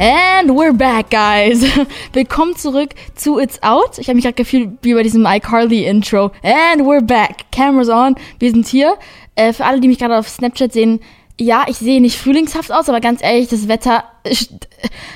And 0.00 0.56
we're 0.56 0.72
back, 0.72 1.10
guys. 1.10 1.64
Willkommen 2.12 2.54
zurück 2.54 2.90
zu 3.16 3.40
It's 3.40 3.60
Out. 3.64 3.98
Ich 3.98 4.06
habe 4.06 4.14
mich 4.14 4.22
gerade 4.22 4.36
gefühlt 4.36 4.78
wie 4.82 4.94
bei 4.94 5.02
diesem 5.02 5.26
iCarly-Intro. 5.26 6.30
And 6.44 6.82
we're 6.82 7.04
back. 7.04 7.50
Cameras 7.50 7.88
on. 7.88 8.14
Wir 8.38 8.52
sind 8.52 8.68
hier. 8.68 8.96
Äh, 9.34 9.52
für 9.52 9.64
alle, 9.64 9.80
die 9.80 9.88
mich 9.88 9.98
gerade 9.98 10.16
auf 10.16 10.28
Snapchat 10.28 10.72
sehen, 10.72 11.00
ja, 11.40 11.64
ich 11.66 11.78
sehe 11.78 12.00
nicht 12.00 12.16
frühlingshaft 12.16 12.70
aus, 12.70 12.88
aber 12.88 13.00
ganz 13.00 13.24
ehrlich, 13.24 13.48
das 13.48 13.66
Wetter, 13.66 14.04
ich, 14.22 14.48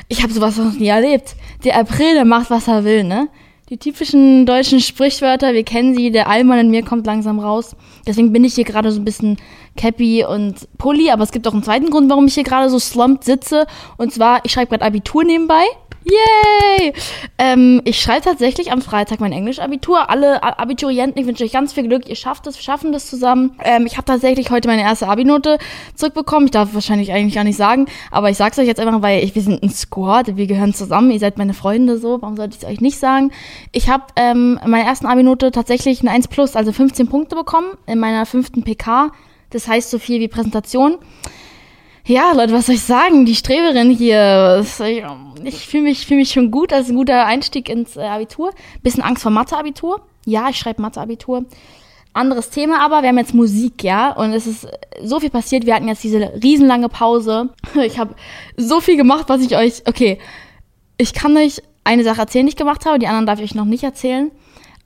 ich 0.08 0.20
habe 0.24 0.32
sowas 0.32 0.56
noch 0.56 0.72
nie 0.72 0.88
erlebt. 0.88 1.36
Der 1.64 1.78
April, 1.78 2.14
der 2.14 2.24
macht, 2.24 2.50
was 2.50 2.66
er 2.66 2.82
will, 2.82 3.04
ne? 3.04 3.28
Die 3.68 3.78
typischen 3.78 4.46
deutschen 4.46 4.80
Sprichwörter, 4.80 5.54
wir 5.54 5.62
kennen 5.62 5.94
sie, 5.94 6.10
der 6.10 6.28
Allmann 6.28 6.58
in 6.58 6.70
mir 6.70 6.84
kommt 6.84 7.06
langsam 7.06 7.38
raus. 7.38 7.76
Deswegen 8.04 8.32
bin 8.32 8.42
ich 8.42 8.56
hier 8.56 8.64
gerade 8.64 8.90
so 8.90 9.00
ein 9.00 9.04
bisschen 9.04 9.36
Cappy 9.76 10.24
und 10.24 10.68
Pulli, 10.78 11.10
aber 11.10 11.22
es 11.22 11.32
gibt 11.32 11.46
auch 11.48 11.54
einen 11.54 11.62
zweiten 11.62 11.90
Grund, 11.90 12.10
warum 12.10 12.26
ich 12.26 12.34
hier 12.34 12.44
gerade 12.44 12.68
so 12.68 12.78
slumped 12.78 13.24
sitze. 13.24 13.66
Und 13.96 14.12
zwar, 14.12 14.44
ich 14.44 14.52
schreibe 14.52 14.70
gerade 14.70 14.84
Abitur 14.84 15.24
nebenbei. 15.24 15.64
Yay! 16.04 16.92
Ähm, 17.38 17.80
ich 17.84 18.00
schreibe 18.00 18.22
tatsächlich 18.22 18.72
am 18.72 18.82
Freitag 18.82 19.20
mein 19.20 19.32
Englisch-Abitur. 19.32 20.10
Alle 20.10 20.42
Abiturienten, 20.42 21.20
ich 21.20 21.28
wünsche 21.28 21.44
euch 21.44 21.52
ganz 21.52 21.72
viel 21.72 21.86
Glück. 21.86 22.08
Ihr 22.08 22.16
schafft 22.16 22.46
es, 22.46 22.62
schaffen 22.62 22.92
das 22.92 23.06
zusammen. 23.06 23.56
Ähm, 23.62 23.86
ich 23.86 23.96
habe 23.96 24.04
tatsächlich 24.04 24.50
heute 24.50 24.68
meine 24.68 24.82
erste 24.82 25.06
Abi-Note 25.08 25.58
zurückbekommen. 25.94 26.46
Ich 26.46 26.50
darf 26.50 26.74
wahrscheinlich 26.74 27.12
eigentlich 27.12 27.34
gar 27.34 27.44
nicht 27.44 27.56
sagen, 27.56 27.86
aber 28.10 28.30
ich 28.30 28.36
sag's 28.36 28.58
euch 28.58 28.66
jetzt 28.66 28.80
einfach, 28.80 29.00
weil 29.02 29.22
ich, 29.22 29.34
wir 29.34 29.42
sind 29.42 29.62
ein 29.62 29.70
Squad, 29.70 30.36
wir 30.36 30.46
gehören 30.46 30.74
zusammen. 30.74 31.10
Ihr 31.12 31.20
seid 31.20 31.38
meine 31.38 31.54
Freunde 31.54 31.98
so. 31.98 32.20
Warum 32.20 32.36
sollte 32.36 32.56
ich 32.56 32.64
es 32.64 32.68
euch 32.68 32.80
nicht 32.80 32.98
sagen? 32.98 33.30
Ich 33.70 33.88
habe 33.88 34.04
ähm, 34.16 34.58
meine 34.66 34.84
ersten 34.84 35.06
Abi-Note 35.06 35.52
tatsächlich 35.52 36.00
eine 36.00 36.10
1 36.10 36.28
plus, 36.28 36.56
also 36.56 36.72
15 36.72 37.08
Punkte 37.08 37.36
bekommen 37.36 37.68
in 37.86 38.00
meiner 38.00 38.26
fünften 38.26 38.64
PK. 38.64 39.12
Das 39.52 39.68
heißt 39.68 39.90
so 39.90 39.98
viel 39.98 40.20
wie 40.20 40.28
Präsentation. 40.28 40.98
Ja, 42.04 42.32
Leute, 42.32 42.52
was 42.52 42.66
soll 42.66 42.74
ich 42.74 42.82
sagen? 42.82 43.26
Die 43.26 43.36
Streberin 43.36 43.90
hier. 43.90 44.64
Ich 45.44 45.66
fühle 45.66 45.84
mich, 45.84 46.06
fühl 46.06 46.16
mich 46.16 46.30
schon 46.30 46.50
gut. 46.50 46.72
Das 46.72 46.82
ist 46.82 46.88
ein 46.90 46.96
guter 46.96 47.26
Einstieg 47.26 47.68
ins 47.68 47.96
äh, 47.96 48.00
Abitur. 48.00 48.52
Bisschen 48.82 49.02
Angst 49.04 49.22
vor 49.22 49.30
Mathe-Abitur. 49.30 50.00
Ja, 50.26 50.48
ich 50.48 50.58
schreibe 50.58 50.82
Mathe-Abitur. 50.82 51.44
Anderes 52.14 52.50
Thema 52.50 52.84
aber, 52.84 53.02
wir 53.02 53.08
haben 53.08 53.18
jetzt 53.18 53.32
Musik, 53.32 53.82
ja, 53.82 54.12
und 54.12 54.34
es 54.34 54.46
ist 54.46 54.68
so 55.02 55.18
viel 55.18 55.30
passiert. 55.30 55.64
Wir 55.64 55.74
hatten 55.74 55.88
jetzt 55.88 56.04
diese 56.04 56.32
riesenlange 56.42 56.88
Pause. 56.88 57.50
Ich 57.74 57.98
habe 57.98 58.14
so 58.56 58.80
viel 58.80 58.96
gemacht, 58.96 59.28
was 59.28 59.40
ich 59.40 59.56
euch. 59.56 59.82
Okay, 59.86 60.18
ich 60.98 61.14
kann 61.14 61.36
euch 61.36 61.62
eine 61.84 62.04
Sache 62.04 62.20
erzählen, 62.20 62.44
die 62.46 62.50
ich 62.50 62.56
gemacht 62.56 62.84
habe, 62.84 62.98
die 62.98 63.06
anderen 63.06 63.26
darf 63.26 63.38
ich 63.38 63.44
euch 63.44 63.54
noch 63.54 63.64
nicht 63.64 63.82
erzählen. 63.82 64.30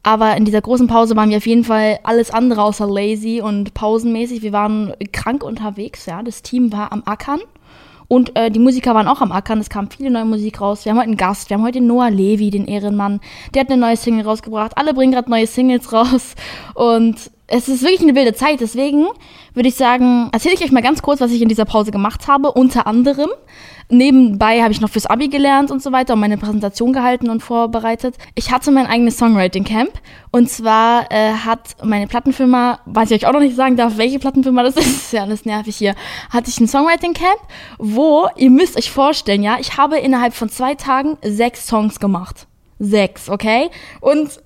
Aber 0.07 0.37
in 0.37 0.45
dieser 0.45 0.61
großen 0.61 0.87
Pause 0.87 1.17
waren 1.17 1.31
wir 1.31 1.39
auf 1.39 1.49
jeden 1.49 1.65
Fall 1.65 1.99
alles 2.05 2.31
andere 2.31 2.62
außer 2.62 2.87
lazy 2.87 3.43
und 3.43 3.75
pausenmäßig. 3.75 4.41
Wir 4.41 4.53
waren 4.53 4.95
krank 5.11 5.43
unterwegs, 5.43 6.07
ja. 6.07 6.23
Das 6.23 6.43
Team 6.43 6.71
war 6.73 6.93
am 6.93 7.03
Ackern. 7.07 7.41
Und 8.07 8.37
äh, 8.37 8.53
die 8.53 8.61
Musiker 8.61 8.95
waren 8.95 9.09
auch 9.09 9.21
am 9.21 9.33
Ackern. 9.33 9.59
Es 9.59 9.69
kam 9.69 9.91
viele 9.91 10.12
neue 10.12 10.25
Musik 10.25 10.61
raus. 10.61 10.84
Wir 10.84 10.93
haben 10.93 10.99
heute 10.99 11.09
einen 11.09 11.17
Gast. 11.17 11.51
Wir 11.51 11.57
haben 11.57 11.65
heute 11.65 11.81
Noah 11.81 12.09
Levi, 12.09 12.51
den 12.51 12.69
Ehrenmann. 12.69 13.19
Der 13.53 13.62
hat 13.62 13.69
eine 13.69 13.81
neue 13.81 13.97
Single 13.97 14.25
rausgebracht. 14.25 14.79
Alle 14.79 14.95
bringen 14.95 15.11
gerade 15.11 15.29
neue 15.29 15.49
Singles 15.49 15.93
raus. 15.93 16.37
Und 16.75 17.33
es 17.48 17.69
ist 17.69 17.83
wirklich 17.83 18.02
eine 18.02 18.14
wilde 18.14 18.34
Zeit. 18.34 18.61
Deswegen 18.61 19.06
würde 19.55 19.69
ich 19.69 19.75
sagen, 19.75 20.28
erzähle 20.33 20.55
ich 20.55 20.62
euch 20.62 20.72
mal 20.72 20.83
ganz 20.83 21.02
kurz, 21.02 21.20
was 21.20 21.30
ich 21.30 21.42
in 21.42 21.48
dieser 21.48 21.64
Pause 21.64 21.91
gemacht 21.91 22.28
habe. 22.28 22.53
Unter 22.53 22.86
anderem 22.86 23.30
Nebenbei 23.88 24.62
habe 24.62 24.72
ich 24.72 24.80
noch 24.80 24.91
fürs 24.91 25.06
Abi 25.06 25.28
gelernt 25.28 25.70
und 25.70 25.80
so 25.80 25.92
weiter 25.92 26.14
und 26.14 26.20
meine 26.20 26.38
Präsentation 26.38 26.92
gehalten 26.92 27.30
und 27.30 27.41
vorbereitet. 27.41 28.16
Ich 28.34 28.50
hatte 28.50 28.72
mein 28.72 28.86
eigenes 28.86 29.16
Songwriting 29.16 29.62
Camp 29.62 29.92
und 30.33 30.50
zwar 30.50 31.11
äh, 31.12 31.33
hat 31.34 31.77
meine 31.84 32.08
Plattenfirma, 32.08 32.80
weiß 32.86 33.12
ich 33.12 33.22
euch 33.22 33.28
auch 33.28 33.33
noch 33.33 33.41
nicht 33.41 33.55
sagen 33.55 33.77
darf, 33.77 33.97
welche 33.97 34.19
Plattenfirma 34.19 34.64
das 34.64 34.77
ist, 34.77 34.86
ist 34.86 35.12
ja 35.12 35.22
alles 35.22 35.44
nervig 35.44 35.77
hier, 35.77 35.94
hatte 36.31 36.50
ich 36.50 36.58
ein 36.58 36.66
Songwriting 36.66 37.12
Camp, 37.12 37.38
wo 37.78 38.27
ihr 38.34 38.50
müsst 38.50 38.77
euch 38.77 38.91
vorstellen, 38.91 39.44
ja, 39.44 39.58
ich 39.60 39.77
habe 39.77 39.98
innerhalb 39.98 40.34
von 40.34 40.48
zwei 40.48 40.75
Tagen 40.75 41.16
sechs 41.22 41.69
Songs 41.69 42.00
gemacht. 42.00 42.48
Sechs, 42.81 43.31
okay? 43.31 43.70
Und 44.00 44.41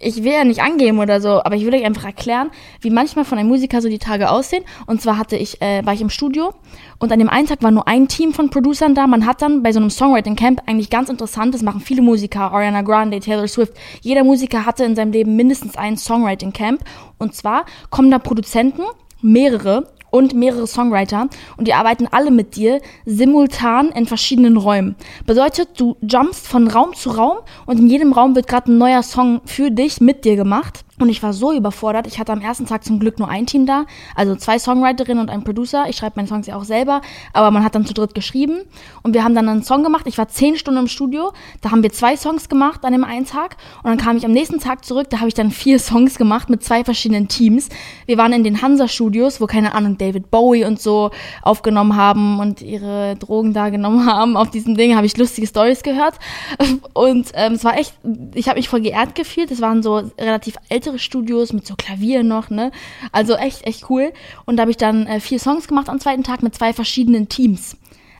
ich 0.00 0.24
will 0.24 0.32
ja 0.32 0.44
nicht 0.44 0.62
angeben 0.62 0.98
oder 0.98 1.20
so, 1.20 1.42
aber 1.44 1.54
ich 1.56 1.64
will 1.64 1.74
euch 1.74 1.84
einfach 1.84 2.04
erklären, 2.04 2.50
wie 2.80 2.90
manchmal 2.90 3.24
von 3.26 3.38
einem 3.38 3.48
Musiker 3.48 3.82
so 3.82 3.88
die 3.88 3.98
Tage 3.98 4.30
aussehen. 4.30 4.64
Und 4.86 5.02
zwar 5.02 5.18
hatte 5.18 5.36
ich, 5.36 5.60
äh, 5.60 5.84
war 5.84 5.92
ich 5.92 6.00
im 6.00 6.08
Studio 6.08 6.54
und 6.98 7.12
an 7.12 7.18
dem 7.18 7.28
einen 7.28 7.46
Tag 7.46 7.62
war 7.62 7.70
nur 7.70 7.86
ein 7.86 8.08
Team 8.08 8.32
von 8.32 8.48
Producern 8.48 8.94
da. 8.94 9.06
Man 9.06 9.26
hat 9.26 9.42
dann 9.42 9.62
bei 9.62 9.72
so 9.72 9.78
einem 9.78 9.90
Songwriting 9.90 10.36
Camp 10.36 10.62
eigentlich 10.66 10.90
ganz 10.90 11.10
interessant, 11.10 11.54
das 11.54 11.62
machen 11.62 11.80
viele 11.80 12.02
Musiker, 12.02 12.50
Ariana 12.52 12.82
Grande, 12.82 13.20
Taylor 13.20 13.46
Swift. 13.46 13.74
Jeder 14.00 14.24
Musiker 14.24 14.64
hatte 14.64 14.84
in 14.84 14.96
seinem 14.96 15.12
Leben 15.12 15.36
mindestens 15.36 15.76
ein 15.76 15.98
Songwriting 15.98 16.52
Camp. 16.52 16.82
Und 17.18 17.34
zwar 17.34 17.66
kommen 17.90 18.10
da 18.10 18.18
Produzenten, 18.18 18.82
mehrere, 19.20 19.92
und 20.10 20.34
mehrere 20.34 20.66
Songwriter 20.66 21.28
und 21.56 21.68
die 21.68 21.74
arbeiten 21.74 22.06
alle 22.10 22.30
mit 22.30 22.56
dir 22.56 22.80
simultan 23.04 23.90
in 23.90 24.06
verschiedenen 24.06 24.56
Räumen. 24.56 24.96
Bedeutet, 25.26 25.80
du 25.80 25.96
jumpst 26.00 26.46
von 26.46 26.68
Raum 26.68 26.94
zu 26.94 27.10
Raum 27.10 27.38
und 27.66 27.78
in 27.78 27.86
jedem 27.86 28.12
Raum 28.12 28.34
wird 28.34 28.48
gerade 28.48 28.72
ein 28.72 28.78
neuer 28.78 29.02
Song 29.02 29.40
für 29.44 29.70
dich 29.70 30.00
mit 30.00 30.24
dir 30.24 30.36
gemacht. 30.36 30.84
Und 31.00 31.08
ich 31.08 31.22
war 31.22 31.32
so 31.32 31.52
überfordert. 31.52 32.06
Ich 32.06 32.18
hatte 32.18 32.30
am 32.30 32.42
ersten 32.42 32.66
Tag 32.66 32.84
zum 32.84 33.00
Glück 33.00 33.18
nur 33.18 33.28
ein 33.28 33.46
Team 33.46 33.64
da, 33.64 33.86
also 34.14 34.36
zwei 34.36 34.58
Songwriterinnen 34.58 35.22
und 35.22 35.30
ein 35.30 35.42
Producer. 35.44 35.86
Ich 35.88 35.96
schreibe 35.96 36.12
meine 36.16 36.28
Songs 36.28 36.46
ja 36.46 36.56
auch 36.56 36.64
selber, 36.64 37.00
aber 37.32 37.50
man 37.50 37.64
hat 37.64 37.74
dann 37.74 37.86
zu 37.86 37.94
dritt 37.94 38.14
geschrieben. 38.14 38.60
Und 39.02 39.14
wir 39.14 39.24
haben 39.24 39.34
dann 39.34 39.48
einen 39.48 39.62
Song 39.62 39.82
gemacht. 39.82 40.06
Ich 40.06 40.18
war 40.18 40.28
zehn 40.28 40.56
Stunden 40.56 40.80
im 40.80 40.88
Studio. 40.88 41.32
Da 41.62 41.70
haben 41.70 41.82
wir 41.82 41.90
zwei 41.90 42.16
Songs 42.16 42.50
gemacht 42.50 42.84
an 42.84 42.92
dem 42.92 43.04
einen 43.04 43.24
Tag. 43.24 43.56
Und 43.82 43.88
dann 43.88 43.96
kam 43.96 44.18
ich 44.18 44.26
am 44.26 44.32
nächsten 44.32 44.60
Tag 44.60 44.84
zurück. 44.84 45.08
Da 45.08 45.20
habe 45.20 45.28
ich 45.28 45.34
dann 45.34 45.50
vier 45.50 45.78
Songs 45.80 46.18
gemacht 46.18 46.50
mit 46.50 46.62
zwei 46.62 46.84
verschiedenen 46.84 47.28
Teams. 47.28 47.70
Wir 48.04 48.18
waren 48.18 48.34
in 48.34 48.44
den 48.44 48.60
Hansa-Studios, 48.60 49.40
wo 49.40 49.46
keine 49.46 49.74
Ahnung 49.74 49.96
David 49.96 50.30
Bowie 50.30 50.66
und 50.66 50.80
so 50.80 51.10
aufgenommen 51.42 51.96
haben 51.96 52.40
und 52.40 52.60
ihre 52.60 53.16
Drogen 53.16 53.54
da 53.54 53.70
genommen 53.70 54.04
haben. 54.04 54.36
Auf 54.36 54.50
diesem 54.50 54.76
Ding 54.76 54.96
habe 54.96 55.06
ich 55.06 55.16
lustige 55.16 55.46
Stories 55.46 55.82
gehört. 55.82 56.14
Und 56.92 57.28
ähm, 57.34 57.54
es 57.54 57.64
war 57.64 57.78
echt, 57.78 57.94
ich 58.34 58.48
habe 58.48 58.58
mich 58.58 58.68
voll 58.68 58.80
geehrt 58.80 59.14
gefühlt. 59.14 59.50
Es 59.50 59.60
waren 59.60 59.82
so 59.82 60.10
relativ 60.18 60.56
ältere 60.68 60.89
ältere 60.90 60.98
Studios 60.98 61.52
mit 61.52 61.66
so 61.66 61.74
Klavier 61.76 62.22
noch, 62.22 62.50
ne? 62.50 62.72
Also 63.12 63.34
echt, 63.34 63.66
echt 63.66 63.88
cool. 63.90 64.12
Und 64.44 64.56
da 64.56 64.62
habe 64.62 64.70
ich 64.70 64.76
dann 64.76 65.06
äh, 65.06 65.20
vier 65.20 65.38
Songs 65.38 65.68
gemacht 65.68 65.88
am 65.88 66.00
zweiten 66.00 66.24
Tag 66.24 66.42
mit 66.42 66.54
zwei 66.54 66.72
verschiedenen 66.72 67.28
Teams. 67.28 67.76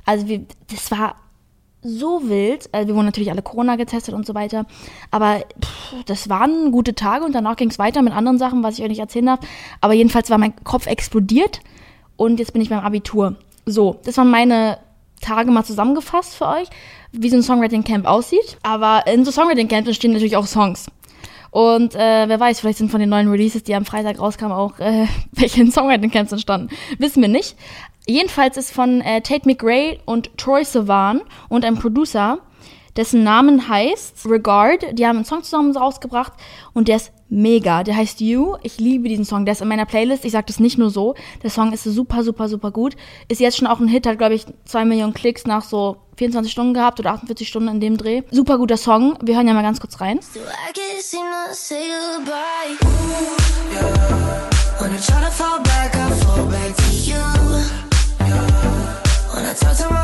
Also 0.06 0.28
wir, 0.28 0.44
das 0.70 0.90
war 0.90 1.16
so 1.82 2.28
wild. 2.28 2.68
Also 2.72 2.88
wir 2.88 2.94
wurden 2.94 3.06
natürlich 3.06 3.30
alle 3.30 3.42
Corona 3.42 3.76
getestet 3.76 4.14
und 4.14 4.26
so 4.26 4.34
weiter. 4.34 4.66
Aber 5.10 5.40
pff, 5.62 6.04
das 6.06 6.28
waren 6.28 6.70
gute 6.70 6.94
Tage 6.94 7.24
und 7.24 7.34
danach 7.34 7.56
ging 7.56 7.70
es 7.70 7.78
weiter 7.78 8.02
mit 8.02 8.12
anderen 8.12 8.38
Sachen, 8.38 8.62
was 8.62 8.78
ich 8.78 8.84
euch 8.84 8.90
nicht 8.90 9.00
erzählen 9.00 9.26
darf. 9.26 9.40
Aber 9.80 9.94
jedenfalls 9.94 10.30
war 10.30 10.38
mein 10.38 10.54
Kopf 10.64 10.86
explodiert 10.86 11.60
und 12.16 12.38
jetzt 12.38 12.52
bin 12.52 12.62
ich 12.62 12.70
beim 12.70 12.80
Abitur. 12.80 13.36
So, 13.66 13.98
das 14.04 14.16
waren 14.16 14.30
meine 14.30 14.78
Tage 15.20 15.50
mal 15.50 15.64
zusammengefasst 15.64 16.34
für 16.34 16.46
euch, 16.46 16.68
wie 17.12 17.28
so 17.28 17.36
ein 17.36 17.42
Songwriting 17.42 17.84
Camp 17.84 18.06
aussieht. 18.06 18.58
Aber 18.62 19.06
in 19.06 19.24
so 19.24 19.30
Songwriting 19.30 19.68
Camps 19.68 19.88
entstehen 19.88 20.12
natürlich 20.12 20.36
auch 20.36 20.46
Songs. 20.46 20.86
Und 21.50 21.94
äh, 21.94 22.28
wer 22.28 22.38
weiß, 22.38 22.60
vielleicht 22.60 22.78
sind 22.78 22.90
von 22.90 23.00
den 23.00 23.08
neuen 23.08 23.28
Releases, 23.28 23.64
die 23.64 23.74
am 23.74 23.84
Freitag 23.84 24.20
rauskamen, 24.20 24.56
auch 24.56 24.78
äh, 24.78 25.06
welche 25.32 25.60
in 25.60 25.72
Songwriting 25.72 26.10
Camps 26.10 26.32
entstanden. 26.32 26.68
Wissen 26.98 27.22
wir 27.22 27.28
nicht. 27.28 27.56
Jedenfalls 28.06 28.56
ist 28.56 28.72
von 28.72 29.00
äh, 29.00 29.20
Tate 29.20 29.48
McRae 29.48 29.98
und 30.04 30.36
Troy 30.36 30.64
Sivan 30.64 31.22
und 31.48 31.64
einem 31.64 31.78
Producer, 31.78 32.38
dessen 32.96 33.22
Namen 33.22 33.68
heißt 33.68 34.26
Regard. 34.26 34.98
Die 34.98 35.06
haben 35.06 35.16
einen 35.16 35.24
Song 35.24 35.42
zusammen 35.42 35.76
rausgebracht 35.76 36.32
und 36.72 36.88
der 36.88 36.96
ist 36.96 37.12
mega. 37.30 37.82
Der 37.82 37.96
heißt 37.96 38.20
You. 38.20 38.56
Ich 38.62 38.78
liebe 38.78 39.08
diesen 39.08 39.24
Song. 39.24 39.44
Der 39.46 39.52
ist 39.52 39.62
in 39.62 39.68
meiner 39.68 39.86
Playlist. 39.86 40.24
Ich 40.24 40.32
sage 40.32 40.46
das 40.46 40.60
nicht 40.60 40.76
nur 40.76 40.90
so. 40.90 41.14
Der 41.42 41.50
Song 41.50 41.72
ist 41.72 41.84
super, 41.84 42.22
super, 42.22 42.48
super 42.48 42.70
gut. 42.70 42.96
Ist 43.28 43.40
jetzt 43.40 43.56
schon 43.56 43.66
auch 43.66 43.80
ein 43.80 43.88
Hit. 43.88 44.06
Hat, 44.06 44.18
glaube 44.18 44.34
ich, 44.34 44.44
zwei 44.64 44.84
Millionen 44.84 45.14
Klicks 45.14 45.46
nach 45.46 45.62
so 45.62 45.96
24 46.16 46.52
Stunden 46.52 46.74
gehabt 46.74 47.00
oder 47.00 47.12
48 47.12 47.48
Stunden 47.48 47.68
in 47.68 47.80
dem 47.80 47.96
Dreh. 47.96 48.22
Super 48.30 48.58
guter 48.58 48.76
Song. 48.76 49.16
Wir 49.22 49.36
hören 49.36 49.48
ja 49.48 49.54
mal 49.54 49.62
ganz 49.62 49.80
kurz 49.80 50.00
rein. 50.00 50.20
So 50.20 50.40
ich 59.72 59.99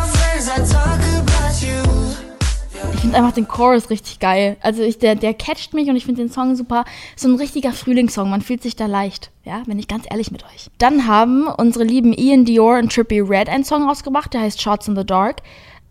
finde 3.07 3.19
einfach 3.19 3.35
den 3.35 3.47
Chorus 3.47 3.89
richtig 3.89 4.19
geil. 4.19 4.57
Also 4.63 4.83
ich, 4.83 4.99
der, 4.99 5.15
der 5.15 5.33
catcht 5.33 5.75
mich 5.75 5.89
und 5.89 5.95
ich 5.95 6.05
finde 6.05 6.23
den 6.23 6.33
Song 6.33 6.57
super. 6.57 6.85
So 7.15 7.29
ein 7.29 7.37
richtiger 7.37 7.71
Frühlingssong. 7.71 8.29
Man 8.29 8.43
fühlt 8.43 8.65
sich 8.65 8.75
da 8.75 8.87
leicht. 8.87 9.31
Ja, 9.45 9.63
bin 9.65 9.79
ich 9.79 9.87
ganz 9.87 10.07
ehrlich 10.11 10.33
mit 10.33 10.45
euch. 10.45 10.71
Dann 10.79 11.07
haben 11.07 11.47
unsere 11.47 11.85
lieben 11.85 12.13
Ian 12.13 12.45
Dior 12.45 12.79
und 12.79 12.93
Trippy 12.93 13.21
Red 13.21 13.49
einen 13.49 13.63
Song 13.63 13.89
rausgebracht, 13.89 14.35
der 14.35 14.41
heißt 14.41 14.61
Shots 14.61 14.89
in 14.89 14.97
the 14.97 15.07
Dark. 15.07 15.43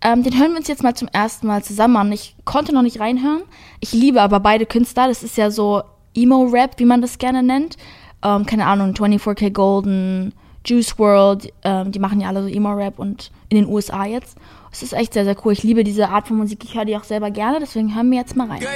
Ähm, 0.02 0.24
den 0.24 0.38
hören 0.38 0.52
wir 0.52 0.58
uns 0.58 0.68
jetzt 0.68 0.84
mal 0.84 0.94
zum 0.94 1.08
ersten 1.08 1.48
Mal 1.48 1.64
zusammen 1.64 1.96
an. 1.96 2.12
Ich 2.12 2.36
konnte 2.44 2.74
noch 2.74 2.82
nicht 2.82 3.00
reinhören. 3.00 3.44
Ich 3.80 3.94
liebe 3.94 4.22
aber 4.22 4.42
beide 4.42 4.66
Künstler. 4.66 5.08
Das 5.08 5.24
ist 5.24 5.38
ja 5.38 5.52
so 5.52 5.84
Emo-Rap, 6.16 6.80
wie 6.80 6.86
man 6.86 7.02
das 7.02 7.18
gerne 7.18 7.44
nennt. 7.44 7.78
Ähm, 8.26 8.46
keine 8.46 8.66
Ahnung, 8.66 8.92
24K 8.92 9.52
Golden, 9.52 10.34
Juice 10.66 11.00
World, 11.00 11.54
ähm, 11.64 11.94
die 11.94 12.00
machen 12.00 12.20
ja 12.20 12.28
alle 12.28 12.44
so 12.44 12.50
Emo-Rap 12.50 13.00
und 13.00 13.32
in 13.48 13.56
den 13.56 13.68
USA 13.68 14.04
jetzt. 14.04 14.36
Es 14.76 14.84
ist 14.84 14.92
echt 14.92 15.14
sehr, 15.14 15.24
sehr 15.24 15.38
cool. 15.46 15.54
Ich 15.54 15.64
liebe 15.64 15.86
diese 15.86 16.10
Art 16.10 16.28
von 16.28 16.36
Musik. 16.36 16.66
Ich 16.66 16.76
höre 16.76 16.84
die 16.84 16.98
auch 16.98 17.06
selber 17.06 17.32
gerne, 17.32 17.60
deswegen 17.62 17.96
hören 17.96 18.12
wir 18.12 18.18
jetzt 18.18 18.36
mal 18.36 18.50
rein. 18.50 18.60
Girl, 18.60 18.72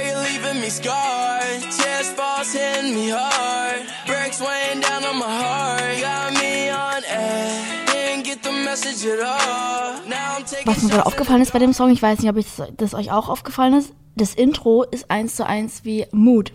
Was 10.64 10.82
mir 10.82 10.88
gerade 10.88 11.04
aufgefallen 11.04 11.42
ist 11.42 11.52
bei 11.52 11.58
dem 11.58 11.74
Song, 11.74 11.90
ich 11.90 12.00
weiß 12.00 12.18
nicht, 12.20 12.30
ob 12.30 12.36
ich 12.38 12.46
das 12.78 12.94
euch 12.94 13.12
auch 13.12 13.28
aufgefallen 13.28 13.74
ist, 13.74 13.92
das 14.16 14.34
Intro 14.34 14.84
ist 14.84 15.10
eins 15.10 15.36
zu 15.36 15.44
eins 15.44 15.84
wie 15.84 16.06
Mood, 16.12 16.54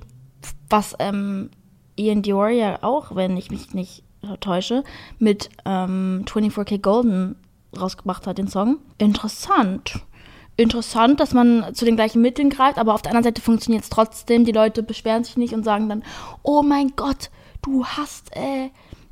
was 0.72 0.96
ähm, 0.98 1.52
Ian 1.96 2.24
Dior 2.24 2.50
ja 2.50 2.80
auch, 2.82 3.16
wenn 3.16 3.38
ich 3.38 3.52
mich 3.52 3.76
nicht 3.76 4.02
täusche, 4.40 4.84
mit 5.20 5.52
ähm, 5.66 6.26
24K 6.28 6.82
Golden 6.82 7.36
rausgebracht 7.80 8.28
hat, 8.28 8.38
den 8.38 8.48
Song. 8.48 8.78
Interessant. 8.98 10.00
Interessant, 10.58 11.20
dass 11.20 11.34
man 11.34 11.74
zu 11.74 11.84
den 11.84 11.96
gleichen 11.96 12.22
Mitteln 12.22 12.50
greift, 12.50 12.78
aber 12.78 12.94
auf 12.94 13.02
der 13.02 13.12
anderen 13.12 13.26
Seite 13.26 13.42
funktioniert 13.42 13.84
es 13.84 13.90
trotzdem. 13.90 14.46
Die 14.46 14.54
Leute 14.54 14.84
beschweren 14.84 15.24
sich 15.24 15.36
nicht 15.36 15.54
und 15.54 15.64
sagen 15.64 15.90
dann, 15.90 16.04
oh 16.44 16.62
mein 16.62 16.94
Gott, 16.96 17.30
du 17.62 17.86
hast 17.86 18.34
äh, 18.36 18.70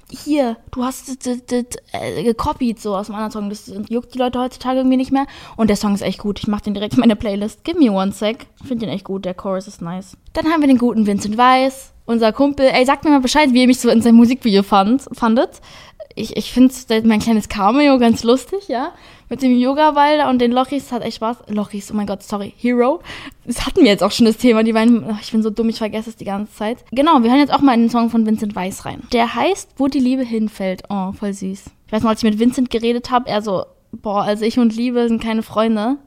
hier, 0.10 0.58
du 0.72 0.84
hast 0.84 1.28
äh, 1.28 2.24
gekopiert 2.24 2.80
so 2.80 2.96
aus 2.96 3.10
einem 3.10 3.16
anderen 3.16 3.32
Song. 3.32 3.50
Das 3.50 3.72
juckt 3.90 4.14
die 4.14 4.20
Leute 4.20 4.40
heutzutage 4.40 4.80
irgendwie 4.80 4.98
nicht 4.98 5.12
mehr. 5.12 5.26
Und 5.58 5.70
der 5.70 5.76
Song 5.76 5.94
ist 5.94 6.02
echt 6.02 6.20
gut. 6.20 6.40
Ich 6.40 6.48
mach 6.48 6.62
den 6.62 6.76
direkt 6.76 6.94
in 6.94 7.02
meine 7.02 7.16
Playlist. 7.18 7.64
Give 7.66 7.78
me 7.78 7.92
one 7.92 8.14
sec. 8.14 8.48
Ich 8.62 8.68
finde 8.68 8.86
den 8.86 8.94
echt 8.94 9.04
gut. 9.04 9.26
Der 9.26 9.34
Chorus 9.34 9.68
ist 9.68 9.82
nice. 9.82 10.16
Dann 10.34 10.46
haben 10.46 10.62
wir 10.62 10.68
den 10.68 10.78
guten 10.78 11.06
Vincent 11.08 11.38
Weiss 11.38 11.94
unser 12.06 12.34
Kumpel, 12.34 12.68
ey, 12.68 12.86
sagt 12.86 13.06
mir 13.06 13.12
mal 13.12 13.22
Bescheid, 13.22 13.54
wie 13.54 13.62
ihr 13.62 13.68
mich 13.68 13.80
so 13.80 13.90
in 13.90 14.02
seinem 14.02 14.16
Musikvideo 14.16 14.64
fand, 14.64 15.08
fandet. 15.14 15.62
Ich, 16.16 16.38
ich 16.38 16.52
finde 16.52 16.74
mein 17.04 17.20
kleines 17.20 17.50
Cameo 17.50 17.98
ganz 17.98 18.24
lustig, 18.24 18.68
ja. 18.68 18.92
Mit 19.30 19.42
dem 19.42 19.58
Yoga-Ball 19.58 20.30
und 20.30 20.40
den 20.40 20.52
Lochis 20.52 20.92
hat 20.92 21.02
echt 21.02 21.18
Spaß. 21.18 21.38
Lochis, 21.48 21.92
oh 21.92 21.96
mein 21.96 22.06
Gott, 22.06 22.22
sorry, 22.22 22.54
Hero. 22.58 23.02
Das 23.46 23.66
hatten 23.66 23.82
wir 23.82 23.88
jetzt 23.88 24.04
auch 24.04 24.12
schon 24.12 24.26
das 24.28 24.38
Thema, 24.38 24.64
die 24.64 24.74
beiden, 24.74 25.18
ich 25.22 25.32
bin 25.32 25.42
so 25.42 25.50
dumm, 25.50 25.70
ich 25.70 25.78
vergesse 25.78 26.12
es 26.12 26.16
die 26.16 26.26
ganze 26.26 26.54
Zeit. 26.54 26.86
Genau, 26.92 27.24
wir 27.24 27.32
hören 27.32 27.40
jetzt 27.40 27.54
auch 27.54 27.62
mal 27.62 27.74
in 27.74 27.82
den 27.82 27.90
Song 27.90 28.10
von 28.10 28.26
Vincent 28.26 28.56
Weiss 28.56 28.86
rein. 28.86 29.02
Der 29.12 29.34
heißt, 29.34 29.72
wo 29.78 29.88
die 29.88 30.00
Liebe 30.00 30.24
hinfällt. 30.24 30.84
Oh, 30.90 31.14
voll 31.14 31.34
süß. 31.34 31.66
Ich 31.88 31.92
weiß 31.92 32.04
noch, 32.04 32.10
als 32.10 32.24
ich 32.24 32.30
mit 32.30 32.40
Vincent 32.40 32.70
geredet 32.70 33.10
habe, 33.10 33.30
er 33.30 33.42
so, 33.42 33.66
boah, 33.92 34.24
also 34.24 34.46
ich 34.46 34.60
und 34.60 34.76
Liebe 34.76 35.08
sind 35.08 35.24
keine 35.24 35.42
Freunde. 35.42 35.98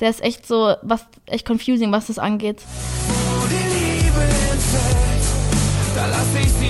Der 0.00 0.10
ist 0.10 0.22
echt 0.22 0.46
so, 0.46 0.74
was, 0.82 1.06
echt 1.26 1.46
confusing, 1.46 1.92
was 1.92 2.08
das 2.08 2.18
angeht. 2.18 2.62
Wo 3.06 3.46
die 3.46 3.54
Liebe 3.54 4.20
hinfällt 4.20 5.04
da 5.94 6.06
lass 6.06 6.26
ich 6.34 6.50
sie 6.50 6.63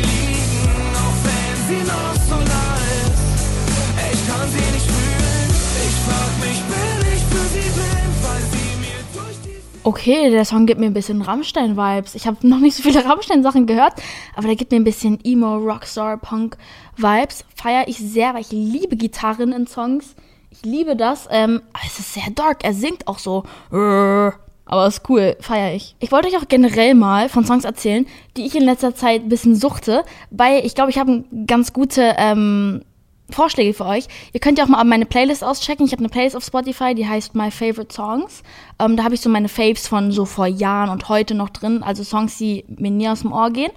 Okay, 9.86 10.30
der 10.30 10.46
Song 10.46 10.64
gibt 10.64 10.80
mir 10.80 10.86
ein 10.86 10.94
bisschen 10.94 11.20
Rammstein-Vibes. 11.20 12.14
Ich 12.14 12.26
habe 12.26 12.48
noch 12.48 12.58
nicht 12.58 12.74
so 12.74 12.82
viele 12.82 13.04
Rammstein-Sachen 13.04 13.66
gehört, 13.66 13.92
aber 14.34 14.46
der 14.46 14.56
gibt 14.56 14.72
mir 14.72 14.78
ein 14.78 14.84
bisschen 14.84 15.18
Emo, 15.22 15.56
Rockstar, 15.56 16.16
Punk-Vibes. 16.16 17.44
Feiere 17.54 17.86
ich 17.86 17.98
sehr, 17.98 18.32
weil 18.32 18.40
ich 18.40 18.50
liebe 18.50 18.96
Gitarren 18.96 19.52
in 19.52 19.66
Songs. 19.66 20.16
Ich 20.48 20.62
liebe 20.62 20.96
das. 20.96 21.28
Ähm, 21.30 21.60
es 21.84 21.98
ist 21.98 22.14
sehr 22.14 22.30
dark. 22.34 22.64
Er 22.64 22.72
singt 22.72 23.06
auch 23.06 23.18
so. 23.18 23.42
Aber 23.70 24.86
ist 24.86 25.02
cool, 25.10 25.36
feiere 25.40 25.74
ich. 25.74 25.96
Ich 26.00 26.10
wollte 26.10 26.28
euch 26.28 26.38
auch 26.38 26.48
generell 26.48 26.94
mal 26.94 27.28
von 27.28 27.44
Songs 27.44 27.64
erzählen, 27.64 28.06
die 28.38 28.46
ich 28.46 28.56
in 28.56 28.64
letzter 28.64 28.94
Zeit 28.94 29.20
ein 29.20 29.28
bisschen 29.28 29.54
suchte, 29.54 30.02
weil 30.30 30.64
ich 30.64 30.74
glaube, 30.74 30.90
ich 30.90 30.98
habe 30.98 31.24
ganz 31.46 31.74
gute 31.74 32.14
ähm, 32.16 32.82
Vorschläge 33.30 33.72
für 33.72 33.86
euch. 33.86 34.06
Ihr 34.32 34.40
könnt 34.40 34.58
ja 34.58 34.64
auch 34.64 34.68
mal 34.68 34.84
meine 34.84 35.06
Playlist 35.06 35.42
auschecken. 35.42 35.86
Ich 35.86 35.92
habe 35.92 36.00
eine 36.00 36.10
Playlist 36.10 36.36
auf 36.36 36.44
Spotify, 36.44 36.94
die 36.94 37.08
heißt 37.08 37.34
My 37.34 37.50
Favorite 37.50 37.92
Songs. 37.92 38.42
Ähm, 38.78 38.96
da 38.96 39.04
habe 39.04 39.14
ich 39.14 39.20
so 39.20 39.30
meine 39.30 39.48
Faves 39.48 39.88
von 39.88 40.12
so 40.12 40.24
vor 40.24 40.46
Jahren 40.46 40.90
und 40.90 41.08
heute 41.08 41.34
noch 41.34 41.50
drin, 41.50 41.82
also 41.82 42.04
Songs, 42.04 42.36
die 42.36 42.64
mir 42.68 42.90
nie 42.90 43.08
aus 43.08 43.22
dem 43.22 43.32
Ohr 43.32 43.50
gehen. 43.50 43.72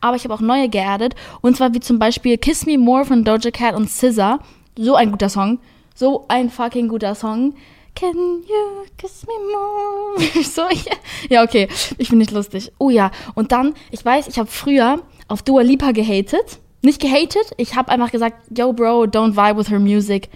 Aber 0.00 0.16
ich 0.16 0.24
habe 0.24 0.34
auch 0.34 0.40
neue 0.40 0.68
geaddet. 0.68 1.14
Und 1.40 1.56
zwar 1.56 1.74
wie 1.74 1.80
zum 1.80 1.98
Beispiel 1.98 2.38
Kiss 2.38 2.66
Me 2.66 2.78
More 2.78 3.04
von 3.04 3.24
Doja 3.24 3.50
Cat 3.50 3.74
und 3.74 3.88
SZA. 3.88 4.38
So 4.76 4.94
ein 4.94 5.10
guter 5.10 5.28
Song. 5.28 5.58
So 5.94 6.24
ein 6.28 6.50
fucking 6.50 6.88
guter 6.88 7.14
Song. 7.14 7.54
Can 7.94 8.14
you 8.14 8.86
kiss 8.96 9.26
me 9.26 9.34
more? 9.52 10.42
so, 10.44 10.62
ja. 10.62 10.96
ja, 11.28 11.42
okay. 11.42 11.68
Ich 11.98 12.08
bin 12.08 12.18
nicht 12.18 12.30
lustig. 12.30 12.72
Oh 12.78 12.88
ja. 12.88 13.10
Und 13.34 13.52
dann, 13.52 13.74
ich 13.90 14.04
weiß, 14.04 14.28
ich 14.28 14.38
habe 14.38 14.50
früher 14.50 15.00
auf 15.28 15.42
Dua 15.42 15.62
Lipa 15.62 15.92
gehatet. 15.92 16.58
Nicht 16.82 17.00
gehatet, 17.00 17.52
ich 17.56 17.76
habe 17.76 17.90
einfach 17.90 18.10
gesagt, 18.10 18.36
yo, 18.56 18.72
Bro, 18.72 19.04
don't 19.04 19.36
vibe 19.36 19.58
with 19.58 19.70
her 19.70 19.78
music. 19.78 20.28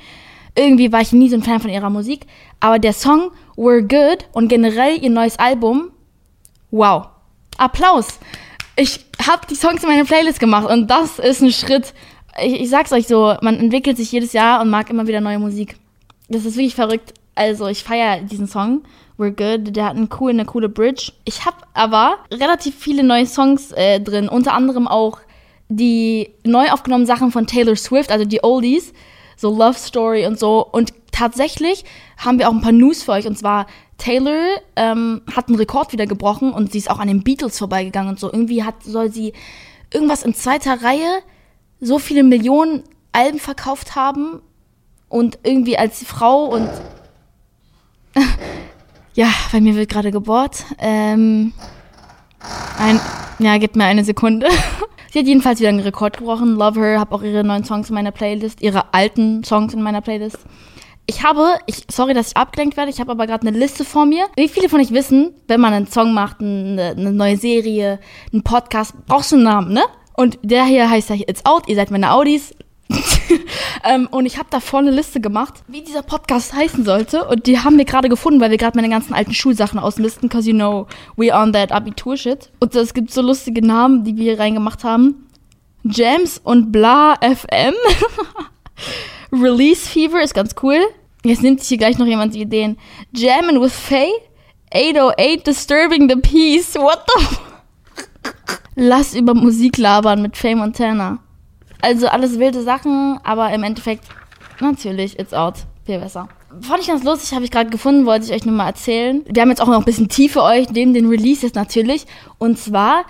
Irgendwie 0.55 0.91
war 0.91 1.01
ich 1.01 1.13
nie 1.13 1.29
so 1.29 1.37
ein 1.37 1.43
Fan 1.43 1.61
von 1.61 1.71
ihrer 1.71 1.91
Musik. 1.91 2.27
Aber 2.61 2.79
der 2.79 2.93
Song 2.93 3.31
We're 3.57 3.83
Good 3.83 4.27
und 4.33 4.49
generell 4.49 5.03
ihr 5.03 5.11
neues 5.11 5.39
Album, 5.39 5.91
wow. 6.71 7.09
Applaus. 7.59 8.19
Ich 8.77 9.01
habe 9.27 9.47
die 9.49 9.55
Songs 9.55 9.83
in 9.83 9.89
meine 9.89 10.05
Playlist 10.05 10.41
gemacht 10.41 10.69
und 10.69 10.89
das 10.89 11.19
ist 11.19 11.43
ein 11.43 11.53
Schritt. 11.53 11.95
Ich, 12.43 12.61
ich 12.61 12.71
sag's 12.71 12.93
euch 12.93 13.07
so, 13.07 13.35
man 13.41 13.59
entwickelt 13.59 13.97
sich 13.97 14.13
jedes 14.13 14.33
Jahr 14.33 14.61
und 14.61 14.71
mag 14.71 14.89
immer 14.91 15.07
wieder 15.07 15.21
neue 15.21 15.39
Musik. 15.39 15.77
Das 16.29 16.45
ist 16.45 16.57
wirklich 16.57 16.75
verrückt. 16.75 17.15
Also 17.35 17.67
ich 17.67 17.83
feiere 17.83 18.21
diesen 18.21 18.47
Song. 18.47 18.83
We're 19.19 19.31
Good. 19.31 19.75
Der 19.75 19.87
hat 19.87 19.97
einen 19.97 20.11
cool, 20.21 20.31
eine 20.31 20.45
coole 20.45 20.69
Bridge. 20.69 21.13
Ich 21.25 21.45
habe 21.45 21.57
aber 21.75 22.19
relativ 22.33 22.75
viele 22.77 23.03
neue 23.03 23.27
Songs 23.27 23.73
äh, 23.73 24.01
drin. 24.01 24.29
Unter 24.29 24.53
anderem 24.53 24.87
auch 24.87 25.19
die 25.69 26.31
neu 26.45 26.71
aufgenommenen 26.71 27.07
Sachen 27.07 27.33
von 27.33 27.47
Taylor 27.47 27.77
Swift, 27.77 28.11
also 28.11 28.25
die 28.25 28.43
Oldies. 28.43 28.93
So 29.37 29.51
Love 29.51 29.79
Story 29.79 30.27
und 30.27 30.39
so. 30.39 30.67
Und 30.67 30.95
tatsächlich 31.13 31.85
haben 32.17 32.39
wir 32.39 32.49
auch 32.49 32.55
ein 32.55 32.63
paar 32.63 32.73
News 32.73 33.03
für 33.03 33.13
euch. 33.13 33.27
Und 33.27 33.39
zwar 33.39 33.67
Taylor 33.99 34.57
ähm, 34.77 35.23
hat 35.35 35.49
einen 35.49 35.57
Rekord 35.57 35.93
wieder 35.93 36.07
gebrochen 36.07 36.53
und 36.53 36.73
sie 36.73 36.79
ist 36.79 36.91
auch 36.91 36.99
an 36.99 37.09
den 37.09 37.23
Beatles 37.23 37.59
vorbeigegangen 37.59 38.11
und 38.11 38.21
so. 38.21 38.33
Irgendwie 38.33 38.65
hat, 38.65 38.83
soll 38.83 39.13
sie 39.13 39.33
irgendwas 39.93 40.23
in 40.23 40.35
zweiter 40.35 40.83
Reihe 40.83 41.21
so 41.81 41.99
viele 41.99 42.23
Millionen 42.23 42.83
Alben 43.13 43.39
verkauft 43.39 43.95
haben 43.95 44.41
und 45.09 45.39
irgendwie 45.43 45.79
als 45.79 46.03
Frau 46.05 46.45
und 46.47 46.69
ja, 49.15 49.29
bei 49.53 49.61
mir 49.61 49.75
wird 49.75 49.91
gerade 49.91 50.11
gebohrt. 50.11 50.65
Ähm, 50.79 51.53
ein, 52.79 53.01
ja, 53.39 53.59
gib 53.59 53.77
mir 53.77 53.85
eine 53.85 54.05
Sekunde. 54.05 54.49
Sie 55.13 55.19
hat 55.19 55.27
jedenfalls 55.27 55.61
wieder 55.61 55.69
einen 55.69 55.81
Rekord 55.81 56.19
gebrochen. 56.19 56.57
Love 56.57 56.81
Her, 56.81 57.01
habe 57.01 57.15
auch 57.15 57.23
ihre 57.23 57.45
neuen 57.45 57.65
Songs 57.65 57.89
in 57.89 57.95
meiner 57.95 58.13
Playlist, 58.13 58.63
ihre 58.63 58.95
alten 58.95 59.45
Songs 59.45 59.75
in 59.75 59.83
meiner 59.83 60.01
Playlist. 60.01 60.39
Ich 61.09 61.23
habe, 61.23 61.59
ich, 61.67 61.85
sorry, 61.91 62.15
dass 62.15 62.29
ich 62.29 62.37
abgelenkt 62.37 62.77
werde, 62.77 62.91
ich 62.91 62.99
habe 62.99 63.13
aber 63.13 63.29
gerade 63.29 63.47
eine 63.47 63.57
Liste 63.57 63.85
vor 63.85 64.07
mir. 64.07 64.27
Wie 64.35 64.49
viele 64.49 64.69
von 64.69 64.81
euch 64.81 64.93
wissen, 64.93 65.35
wenn 65.47 65.61
man 65.61 65.73
einen 65.73 65.87
Song 65.87 66.13
macht, 66.13 66.41
eine, 66.41 66.95
eine 66.97 67.13
neue 67.13 67.37
Serie, 67.37 68.01
einen 68.33 68.43
Podcast, 68.43 68.95
brauchst 69.07 69.31
du 69.31 69.37
einen 69.37 69.45
Namen, 69.45 69.73
ne? 69.73 69.83
Und 70.17 70.39
der 70.43 70.65
hier 70.65 70.91
heißt 70.91 71.11
ja 71.11 71.17
It's 71.17 71.45
Out, 71.45 71.69
ihr 71.69 71.77
seid 71.77 71.91
meine 71.91 72.13
Audis, 72.13 72.55
ähm, 73.85 74.09
und 74.11 74.27
ich 74.27 74.39
habe 74.39 74.49
da 74.51 74.61
vorne 74.61 74.89
eine 74.89 74.97
Liste 74.97 75.21
gemacht, 75.21 75.63
wie 75.67 75.83
dieser 75.83 76.03
Podcast 76.03 76.55
heißen 76.55 76.85
sollte. 76.85 77.25
Und 77.25 77.47
die 77.47 77.59
haben 77.59 77.79
wir 77.79 77.85
gerade 77.85 78.09
gefunden, 78.09 78.41
weil 78.41 78.51
wir 78.51 78.59
gerade 78.59 78.79
meine 78.79 78.89
ganzen 78.89 79.15
alten 79.15 79.35
Schulsachen 79.35 79.79
ausmisten, 79.79 80.29
because 80.29 80.49
you 80.49 80.55
know, 80.55 80.87
we 81.17 81.33
on 81.33 81.53
that 81.53 81.73
Abitur-Shit. 81.73 82.51
Und 82.61 82.75
es 82.75 82.95
gibt 82.95 83.11
so 83.11 83.23
lustige 83.23 83.65
Namen, 83.65 84.05
die 84.05 84.17
wir 84.17 84.25
hier 84.25 84.39
reingemacht 84.39 84.85
haben. 84.85 85.27
Jams 85.83 86.41
und 86.43 86.73
Bla 86.73 87.15
FM. 87.21 87.75
Release 89.33 89.89
Fever 89.89 90.23
ist 90.23 90.35
ganz 90.35 90.55
cool. 90.63 90.79
Jetzt 91.25 91.43
nimmt 91.43 91.61
sich 91.61 91.69
hier 91.69 91.79
gleich 91.79 91.99
noch 91.99 92.07
jemand 92.07 92.35
die 92.35 92.43
Ideen. 92.43 92.79
Jammin' 93.13 93.61
with 93.61 93.73
Faye. 93.73 94.13
808 94.73 95.47
Disturbing 95.47 96.09
the 96.09 96.17
Peace. 96.17 96.75
What 96.75 97.05
the? 97.07 97.37
Lass 98.77 99.15
über 99.15 99.35
Musik 99.35 99.79
labern 99.79 100.23
mit 100.23 100.37
Faye 100.37 100.55
Montana. 100.55 101.19
Also 101.81 102.09
alles 102.09 102.39
wilde 102.39 102.63
Sachen, 102.63 103.19
aber 103.25 103.53
im 103.53 103.63
Endeffekt 103.63 104.05
natürlich, 104.61 105.19
it's 105.19 105.33
out. 105.33 105.55
Viel 105.85 106.01
besser. 106.01 106.29
Fand 106.63 106.81
ich 106.81 106.89
ganz 106.89 107.05
lustig, 107.05 107.33
habe 107.33 107.45
ich 107.45 107.51
gerade 107.51 107.71
gefunden, 107.71 108.07
wollte 108.07 108.27
ich 108.27 108.33
euch 108.33 108.45
nur 108.45 108.55
mal 108.55 108.67
erzählen. 108.67 109.23
Wir 109.29 109.43
haben 109.43 109.51
jetzt 109.51 109.61
auch 109.61 109.69
noch 109.69 109.79
ein 109.79 109.85
bisschen 109.85 110.09
Tiefe 110.09 110.43
euch, 110.43 110.71
neben 110.71 110.95
den 110.95 111.09
Releases 111.09 111.55
natürlich. 111.55 112.07
Und 112.39 112.59
zwar, 112.59 113.05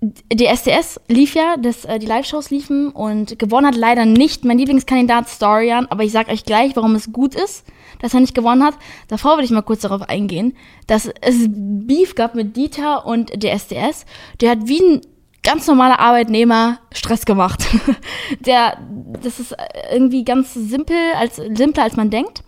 die 0.00 0.46
SDS 0.46 1.00
lief 1.08 1.34
ja, 1.34 1.56
das, 1.56 1.84
äh, 1.84 1.98
die 1.98 2.06
Live-Shows 2.06 2.50
liefen 2.50 2.90
und 2.90 3.38
gewonnen 3.38 3.66
hat 3.66 3.76
leider 3.76 4.04
nicht 4.04 4.44
mein 4.44 4.58
Lieblingskandidat 4.58 5.28
Storian, 5.28 5.86
aber 5.90 6.02
ich 6.02 6.12
sag 6.12 6.28
euch 6.28 6.44
gleich, 6.44 6.74
warum 6.76 6.94
es 6.94 7.12
gut 7.12 7.34
ist, 7.34 7.64
dass 8.00 8.14
er 8.14 8.20
nicht 8.20 8.34
gewonnen 8.34 8.64
hat. 8.64 8.74
Davor 9.08 9.32
würde 9.32 9.44
ich 9.44 9.50
mal 9.50 9.62
kurz 9.62 9.82
darauf 9.82 10.02
eingehen, 10.02 10.56
dass 10.86 11.10
es 11.20 11.46
Beef 11.48 12.14
gab 12.14 12.34
mit 12.34 12.56
Dieter 12.56 13.06
und 13.06 13.42
der 13.42 13.52
SDS. 13.52 14.06
Der 14.40 14.52
hat 14.52 14.66
wie 14.66 14.80
ein 14.80 15.00
ganz 15.48 15.66
normaler 15.66 15.98
Arbeitnehmer 15.98 16.78
Stress 16.92 17.24
gemacht. 17.24 17.66
Der, 18.40 18.76
das 19.22 19.40
ist 19.40 19.56
irgendwie 19.90 20.22
ganz 20.22 20.52
simpel, 20.52 20.98
als, 21.18 21.36
simpler 21.36 21.84
als 21.84 21.96
man 21.96 22.10
denkt. 22.10 22.42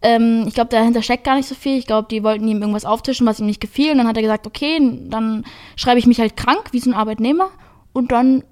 Ähm, 0.00 0.44
ich 0.46 0.54
glaube, 0.54 0.70
dahinter 0.70 1.02
steckt 1.02 1.24
gar 1.24 1.34
nicht 1.34 1.48
so 1.48 1.56
viel. 1.56 1.76
Ich 1.76 1.88
glaube, 1.88 2.06
die 2.08 2.22
wollten 2.22 2.46
ihm 2.46 2.60
irgendwas 2.60 2.84
auftischen, 2.84 3.26
was 3.26 3.40
ihm 3.40 3.46
nicht 3.46 3.60
gefiel. 3.60 3.90
Und 3.90 3.98
dann 3.98 4.06
hat 4.06 4.16
er 4.16 4.22
gesagt, 4.22 4.46
okay, 4.46 4.78
dann 5.08 5.44
schreibe 5.74 5.98
ich 5.98 6.06
mich 6.06 6.20
halt 6.20 6.36
krank, 6.36 6.68
wie 6.70 6.78
so 6.78 6.88
ein 6.88 6.94
Arbeitnehmer. 6.94 7.50
Und 7.92 8.12
dann 8.12 8.44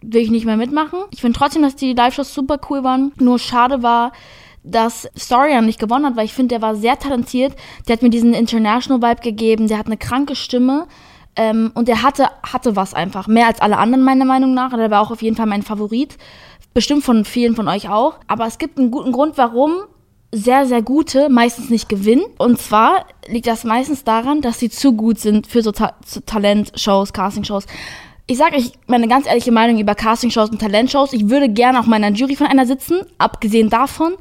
will 0.00 0.22
ich 0.22 0.30
nicht 0.30 0.46
mehr 0.46 0.56
mitmachen. 0.56 1.00
Ich 1.10 1.20
finde 1.20 1.38
trotzdem, 1.38 1.60
dass 1.60 1.76
die 1.76 1.92
Live-Shows 1.92 2.32
super 2.32 2.58
cool 2.70 2.82
waren. 2.82 3.12
Nur 3.18 3.38
schade 3.38 3.82
war, 3.82 4.12
dass 4.64 5.06
Storian 5.16 5.66
nicht 5.66 5.80
gewonnen 5.80 6.06
hat, 6.06 6.16
weil 6.16 6.24
ich 6.24 6.32
finde, 6.32 6.54
der 6.54 6.62
war 6.62 6.76
sehr 6.76 6.98
talentiert. 6.98 7.54
Der 7.86 7.94
hat 7.94 8.02
mir 8.02 8.08
diesen 8.08 8.32
International 8.32 9.02
Vibe 9.02 9.20
gegeben. 9.20 9.68
Der 9.68 9.76
hat 9.76 9.86
eine 9.86 9.98
kranke 9.98 10.34
Stimme. 10.34 10.86
Ähm, 11.34 11.72
und 11.74 11.88
er 11.88 12.02
hatte, 12.02 12.28
hatte 12.42 12.76
was 12.76 12.94
einfach. 12.94 13.26
Mehr 13.26 13.46
als 13.46 13.60
alle 13.60 13.78
anderen, 13.78 14.04
meiner 14.04 14.24
Meinung 14.24 14.54
nach. 14.54 14.70
Der 14.70 14.90
war 14.90 15.00
auch 15.00 15.10
auf 15.10 15.22
jeden 15.22 15.36
Fall 15.36 15.46
mein 15.46 15.62
Favorit. 15.62 16.18
Bestimmt 16.74 17.04
von 17.04 17.24
vielen 17.24 17.56
von 17.56 17.68
euch 17.68 17.88
auch. 17.88 18.16
Aber 18.26 18.46
es 18.46 18.58
gibt 18.58 18.78
einen 18.78 18.90
guten 18.90 19.12
Grund, 19.12 19.38
warum 19.38 19.72
sehr, 20.34 20.66
sehr 20.66 20.82
gute 20.82 21.28
meistens 21.28 21.68
nicht 21.68 21.88
gewinnen. 21.88 22.24
Und 22.38 22.58
zwar 22.58 23.06
liegt 23.26 23.46
das 23.46 23.64
meistens 23.64 24.04
daran, 24.04 24.40
dass 24.40 24.58
sie 24.58 24.70
zu 24.70 24.94
gut 24.94 25.18
sind 25.18 25.46
für 25.46 25.62
so 25.62 25.72
Ta 25.72 25.94
Talentshows, 26.26 27.12
Castingshows. 27.12 27.66
Ich 28.26 28.38
sage 28.38 28.56
euch 28.56 28.72
meine 28.86 29.08
ganz 29.08 29.26
ehrliche 29.26 29.52
Meinung 29.52 29.78
über 29.78 29.94
Castingshows 29.94 30.50
und 30.50 30.60
Talentshows. 30.60 31.12
Ich 31.12 31.28
würde 31.28 31.48
gerne 31.50 31.78
auch 31.80 31.86
mal 31.86 31.96
in 31.96 32.04
einer 32.04 32.16
Jury 32.16 32.36
von 32.36 32.46
einer 32.46 32.66
sitzen. 32.66 33.02
Abgesehen 33.18 33.68
davon, 33.68 34.14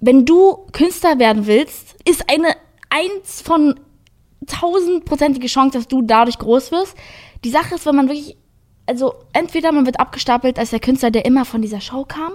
wenn 0.00 0.24
du 0.24 0.58
Künstler 0.72 1.18
werden 1.18 1.46
willst, 1.46 1.96
ist 2.08 2.30
eine 2.30 2.54
eins 2.88 3.42
von 3.42 3.80
tausendprozentige 4.46 5.46
Chance, 5.46 5.78
dass 5.78 5.88
du 5.88 6.02
dadurch 6.02 6.38
groß 6.38 6.72
wirst. 6.72 6.96
Die 7.44 7.50
Sache 7.50 7.74
ist, 7.74 7.86
wenn 7.86 7.96
man 7.96 8.08
wirklich, 8.08 8.36
also 8.86 9.14
entweder 9.32 9.72
man 9.72 9.86
wird 9.86 10.00
abgestapelt 10.00 10.58
als 10.58 10.70
der 10.70 10.80
Künstler, 10.80 11.10
der 11.10 11.24
immer 11.24 11.44
von 11.44 11.62
dieser 11.62 11.80
Show 11.80 12.04
kam, 12.04 12.32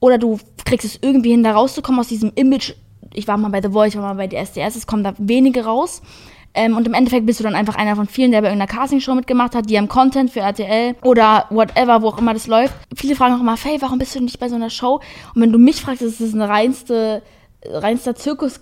oder 0.00 0.18
du 0.18 0.38
kriegst 0.64 0.84
es 0.84 0.98
irgendwie 1.00 1.30
hin, 1.30 1.42
da 1.42 1.52
rauszukommen 1.52 2.00
aus 2.00 2.08
diesem 2.08 2.32
Image. 2.34 2.74
Ich 3.12 3.28
war 3.28 3.38
mal 3.38 3.50
bei 3.50 3.62
The 3.62 3.70
Voice, 3.70 3.94
ich 3.94 3.96
war 3.96 4.14
mal 4.14 4.14
bei 4.14 4.26
der 4.26 4.40
SDS, 4.40 4.76
es 4.76 4.86
kommen 4.86 5.04
da 5.04 5.14
wenige 5.18 5.64
raus. 5.64 6.02
Ähm, 6.54 6.76
und 6.76 6.86
im 6.86 6.94
Endeffekt 6.94 7.26
bist 7.26 7.40
du 7.40 7.44
dann 7.44 7.56
einfach 7.56 7.74
einer 7.74 7.96
von 7.96 8.06
vielen, 8.06 8.30
der 8.30 8.40
bei 8.40 8.48
irgendeiner 8.48 8.70
Castingshow 8.70 9.14
mitgemacht 9.14 9.56
hat, 9.56 9.68
die 9.68 9.76
haben 9.76 9.88
Content 9.88 10.30
für 10.30 10.40
RTL 10.40 10.94
oder 11.02 11.46
whatever, 11.50 12.02
wo 12.02 12.08
auch 12.08 12.18
immer 12.18 12.32
das 12.32 12.46
läuft. 12.46 12.74
Viele 12.94 13.16
fragen 13.16 13.34
auch 13.34 13.40
immer, 13.40 13.56
Faye, 13.56 13.80
warum 13.80 13.98
bist 13.98 14.14
du 14.14 14.20
nicht 14.20 14.38
bei 14.38 14.48
so 14.48 14.54
einer 14.54 14.70
Show? 14.70 15.00
Und 15.34 15.42
wenn 15.42 15.52
du 15.52 15.58
mich 15.58 15.80
fragst, 15.80 16.02
ist 16.02 16.20
das 16.20 16.32
eine 16.32 16.48
reinste, 16.48 17.22
reinster 17.66 18.14
Zirkus 18.14 18.60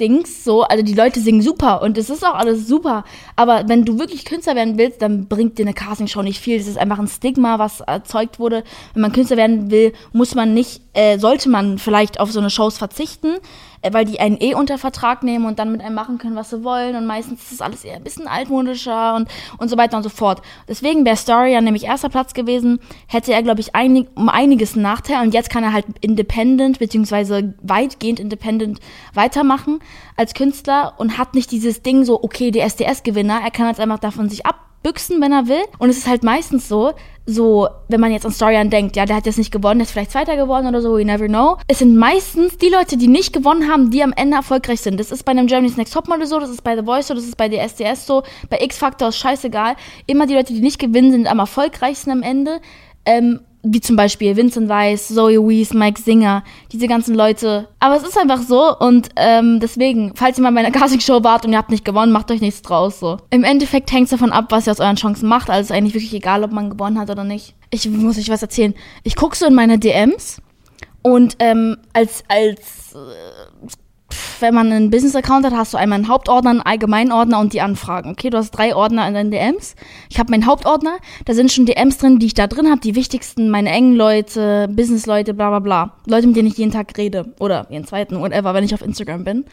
Dings, 0.00 0.44
so, 0.44 0.62
also 0.62 0.82
die 0.82 0.94
Leute 0.94 1.20
singen 1.20 1.42
super 1.42 1.82
und 1.82 1.98
es 1.98 2.10
ist 2.10 2.24
auch 2.24 2.34
alles 2.34 2.66
super. 2.66 3.04
Aber 3.36 3.64
wenn 3.68 3.84
du 3.84 3.98
wirklich 3.98 4.24
Künstler 4.24 4.56
werden 4.56 4.78
willst, 4.78 5.02
dann 5.02 5.28
bringt 5.28 5.58
dir 5.58 5.64
eine 5.64 5.74
Castingshow 5.74 6.22
nicht 6.22 6.40
viel. 6.40 6.58
Das 6.58 6.66
ist 6.66 6.78
einfach 6.78 6.98
ein 6.98 7.06
Stigma, 7.06 7.58
was 7.58 7.80
erzeugt 7.80 8.38
wurde. 8.38 8.64
Wenn 8.94 9.02
man 9.02 9.12
Künstler 9.12 9.36
werden 9.36 9.70
will, 9.70 9.92
muss 10.12 10.34
man 10.34 10.54
nicht, 10.54 10.80
äh, 10.94 11.18
sollte 11.18 11.50
man 11.50 11.78
vielleicht 11.78 12.18
auf 12.18 12.32
so 12.32 12.40
eine 12.40 12.50
Shows 12.50 12.78
verzichten. 12.78 13.36
Äh, 13.82 13.92
weil 13.92 14.04
die 14.04 14.20
einen 14.20 14.38
eh 14.40 14.54
unter 14.54 14.78
Vertrag 14.78 15.22
nehmen 15.22 15.46
und 15.46 15.58
dann 15.58 15.72
mit 15.72 15.80
einem 15.80 15.94
machen 15.94 16.18
können, 16.18 16.36
was 16.36 16.50
sie 16.50 16.64
wollen. 16.64 16.96
Und 16.96 17.06
meistens 17.06 17.42
ist 17.42 17.52
das 17.52 17.60
alles 17.60 17.84
eher 17.84 17.96
ein 17.96 18.04
bisschen 18.04 18.26
altmodischer 18.26 19.14
und, 19.14 19.28
und 19.58 19.68
so 19.68 19.76
weiter 19.76 19.96
und 19.96 20.02
so 20.02 20.08
fort. 20.08 20.42
Deswegen 20.68 21.04
wäre 21.04 21.16
Story 21.16 21.52
ja 21.52 21.60
nämlich 21.60 21.84
erster 21.84 22.08
Platz 22.08 22.34
gewesen, 22.34 22.80
hätte 23.06 23.32
er, 23.32 23.42
glaube 23.42 23.60
ich, 23.60 23.74
einig, 23.74 24.08
um 24.14 24.28
einiges 24.28 24.76
Nachteil. 24.76 25.22
Und 25.22 25.34
jetzt 25.34 25.50
kann 25.50 25.64
er 25.64 25.72
halt 25.72 25.86
independent, 26.00 26.78
beziehungsweise 26.78 27.54
weitgehend 27.62 28.20
independent 28.20 28.80
weitermachen 29.14 29.80
als 30.16 30.34
Künstler 30.34 30.94
und 30.98 31.16
hat 31.16 31.34
nicht 31.34 31.50
dieses 31.50 31.82
Ding 31.82 32.04
so, 32.04 32.22
okay, 32.22 32.50
der 32.50 32.66
SDS-Gewinner, 32.66 33.40
er 33.42 33.50
kann 33.50 33.68
jetzt 33.68 33.80
einfach 33.80 33.98
davon 33.98 34.28
sich 34.28 34.44
ab 34.44 34.69
büchsen, 34.82 35.20
wenn 35.20 35.32
er 35.32 35.48
will. 35.48 35.62
Und 35.78 35.90
es 35.90 35.98
ist 35.98 36.08
halt 36.08 36.22
meistens 36.22 36.68
so, 36.68 36.92
so, 37.26 37.68
wenn 37.88 38.00
man 38.00 38.12
jetzt 38.12 38.26
an 38.26 38.32
Storian 38.32 38.70
denkt, 38.70 38.96
ja, 38.96 39.06
der 39.06 39.16
hat 39.16 39.26
jetzt 39.26 39.38
nicht 39.38 39.52
gewonnen, 39.52 39.78
der 39.78 39.84
ist 39.84 39.92
vielleicht 39.92 40.10
Zweiter 40.10 40.36
geworden 40.36 40.66
oder 40.66 40.80
so, 40.80 40.96
we 40.96 41.04
never 41.04 41.28
know. 41.28 41.58
Es 41.68 41.78
sind 41.78 41.96
meistens 41.96 42.58
die 42.58 42.68
Leute, 42.68 42.96
die 42.96 43.08
nicht 43.08 43.32
gewonnen 43.32 43.70
haben, 43.70 43.90
die 43.90 44.02
am 44.02 44.12
Ende 44.14 44.36
erfolgreich 44.36 44.80
sind. 44.80 44.98
Das 44.98 45.12
ist 45.12 45.24
bei 45.24 45.32
einem 45.32 45.46
Germany's 45.46 45.76
Next 45.76 45.94
Topmodel 45.94 46.26
so, 46.26 46.40
das 46.40 46.50
ist 46.50 46.64
bei 46.64 46.76
The 46.76 46.84
Voice 46.84 47.08
so, 47.08 47.14
das 47.14 47.24
ist 47.24 47.36
bei 47.36 47.48
der 47.48 47.62
SDS 47.62 48.06
so, 48.06 48.22
bei 48.48 48.58
X 48.60 48.78
Factor 48.78 49.08
ist 49.08 49.18
scheißegal. 49.18 49.76
Immer 50.06 50.26
die 50.26 50.34
Leute, 50.34 50.52
die 50.52 50.60
nicht 50.60 50.78
gewinnen, 50.78 51.12
sind 51.12 51.30
am 51.30 51.38
erfolgreichsten 51.38 52.10
am 52.10 52.22
Ende. 52.22 52.60
Ähm, 53.06 53.40
wie 53.62 53.80
zum 53.80 53.96
Beispiel 53.96 54.36
Vincent 54.36 54.68
Weiss, 54.68 55.08
Zoe 55.08 55.46
Wees, 55.46 55.74
Mike 55.74 56.00
Singer, 56.00 56.42
diese 56.72 56.86
ganzen 56.86 57.14
Leute. 57.14 57.68
Aber 57.78 57.96
es 57.96 58.02
ist 58.02 58.18
einfach 58.18 58.40
so 58.42 58.76
und 58.78 59.10
ähm, 59.16 59.60
deswegen, 59.60 60.12
falls 60.14 60.38
ihr 60.38 60.42
mal 60.42 60.52
bei 60.52 60.60
einer 60.60 60.70
Castingshow 60.78 61.22
wart 61.24 61.44
und 61.44 61.52
ihr 61.52 61.58
habt 61.58 61.70
nicht 61.70 61.84
gewonnen, 61.84 62.12
macht 62.12 62.30
euch 62.30 62.40
nichts 62.40 62.62
draus 62.62 63.00
so. 63.00 63.18
Im 63.30 63.44
Endeffekt 63.44 63.92
hängt 63.92 64.04
es 64.04 64.10
davon 64.10 64.32
ab, 64.32 64.46
was 64.50 64.66
ihr 64.66 64.72
aus 64.72 64.80
euren 64.80 64.96
Chancen 64.96 65.28
macht. 65.28 65.50
Also 65.50 65.72
ist 65.72 65.76
eigentlich 65.76 65.94
wirklich 65.94 66.14
egal, 66.14 66.44
ob 66.44 66.52
man 66.52 66.70
gewonnen 66.70 66.98
hat 66.98 67.10
oder 67.10 67.24
nicht. 67.24 67.54
Ich 67.70 67.88
muss 67.88 68.18
euch 68.18 68.30
was 68.30 68.42
erzählen. 68.42 68.74
Ich 69.02 69.16
gucke 69.16 69.36
so 69.36 69.46
in 69.46 69.54
meine 69.54 69.78
DMs 69.78 70.40
und 71.02 71.36
ähm, 71.38 71.76
als 71.92 72.24
als 72.28 72.94
äh, 72.94 73.66
wenn 74.42 74.54
man 74.54 74.70
einen 74.70 74.90
Business-Account 74.90 75.46
hat, 75.46 75.54
hast 75.54 75.74
du 75.74 75.78
einmal 75.78 75.96
einen 75.96 76.08
Hauptordner, 76.08 76.50
einen 76.50 76.60
Allgemeinordner 76.60 77.38
und 77.38 77.52
die 77.52 77.60
Anfragen. 77.60 78.10
Okay, 78.10 78.30
du 78.30 78.38
hast 78.38 78.50
drei 78.50 78.74
Ordner 78.74 79.06
in 79.08 79.14
deinen 79.14 79.30
DMs. 79.30 79.74
Ich 80.08 80.18
habe 80.18 80.30
meinen 80.30 80.46
Hauptordner, 80.46 80.96
da 81.24 81.34
sind 81.34 81.52
schon 81.52 81.66
DMs 81.66 81.98
drin, 81.98 82.18
die 82.18 82.26
ich 82.26 82.34
da 82.34 82.46
drin 82.46 82.70
habe, 82.70 82.80
die 82.80 82.94
wichtigsten, 82.94 83.50
meine 83.50 83.70
engen 83.70 83.94
Leute, 83.96 84.68
Business-Leute, 84.70 85.34
bla 85.34 85.48
bla 85.50 85.58
bla. 85.58 85.94
Leute, 86.06 86.26
mit 86.26 86.36
denen 86.36 86.48
ich 86.48 86.58
jeden 86.58 86.72
Tag 86.72 86.96
rede. 86.96 87.34
Oder 87.38 87.66
jeden 87.70 87.86
zweiten, 87.86 88.20
whatever, 88.20 88.54
wenn 88.54 88.64
ich 88.64 88.74
auf 88.74 88.82
Instagram 88.82 89.24
bin. 89.24 89.44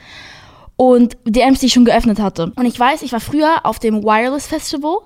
Und 0.75 1.17
DMs, 1.25 1.59
die 1.59 1.65
ich 1.65 1.73
schon 1.73 1.85
geöffnet 1.85 2.19
hatte. 2.19 2.51
Und 2.55 2.65
ich 2.65 2.79
weiß, 2.79 3.01
ich 3.01 3.11
war 3.11 3.19
früher 3.19 3.65
auf 3.65 3.79
dem 3.79 4.03
Wireless 4.03 4.47
Festival 4.47 4.97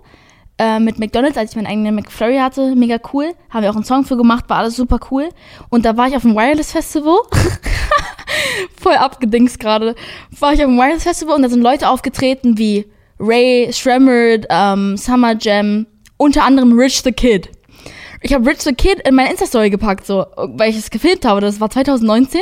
äh, 0.62 0.80
mit 0.80 1.00
McDonalds, 1.00 1.38
als 1.38 1.52
ich 1.52 1.56
meinen 1.56 1.66
eigenen 1.66 1.96
McFlurry 1.96 2.38
hatte, 2.38 2.76
mega 2.76 3.00
cool. 3.14 3.34
Haben 3.50 3.64
wir 3.64 3.72
auch 3.72 3.76
einen 3.76 3.84
Song 3.84 4.06
für 4.06 4.16
gemacht, 4.16 4.46
war 4.48 4.58
alles 4.58 4.76
super 4.76 5.00
cool. 5.10 5.30
Und 5.70 5.86
da 5.86 5.98
war 5.98 6.08
ich 6.08 6.16
auf 6.16 6.22
dem 6.22 6.36
Wireless 6.36 6.72
Festival. 6.72 7.18
Voll 8.80 8.94
abgedingst 8.94 9.60
gerade. 9.60 9.96
War 10.40 10.54
ich 10.54 10.60
auf 10.60 10.68
dem 10.68 10.78
Wireless 10.78 11.04
Festival 11.04 11.36
und 11.36 11.42
da 11.42 11.50
sind 11.50 11.62
Leute 11.62 11.90
aufgetreten 11.90 12.60
wie 12.60 12.86
Ray 13.20 13.74
Shremmerd, 13.74 14.46
ähm, 14.52 14.98
Summer 14.98 15.36
Jam, 15.40 15.88
unter 16.18 16.44
anderem 16.44 16.78
Rich 16.78 17.02
the 17.02 17.12
Kid. 17.12 17.50
Ich 18.22 18.32
habe 18.32 18.48
Rich 18.48 18.62
the 18.62 18.74
Kid 18.74 19.00
in 19.08 19.16
meine 19.16 19.32
Insta-Story 19.32 19.72
gepackt, 19.72 20.06
so, 20.06 20.28
weil 20.38 20.70
ich 20.70 20.78
es 20.78 20.92
gefilmt 20.92 21.26
habe. 21.26 21.42
Das 21.42 21.60
war 21.60 21.72
2019. 21.72 22.40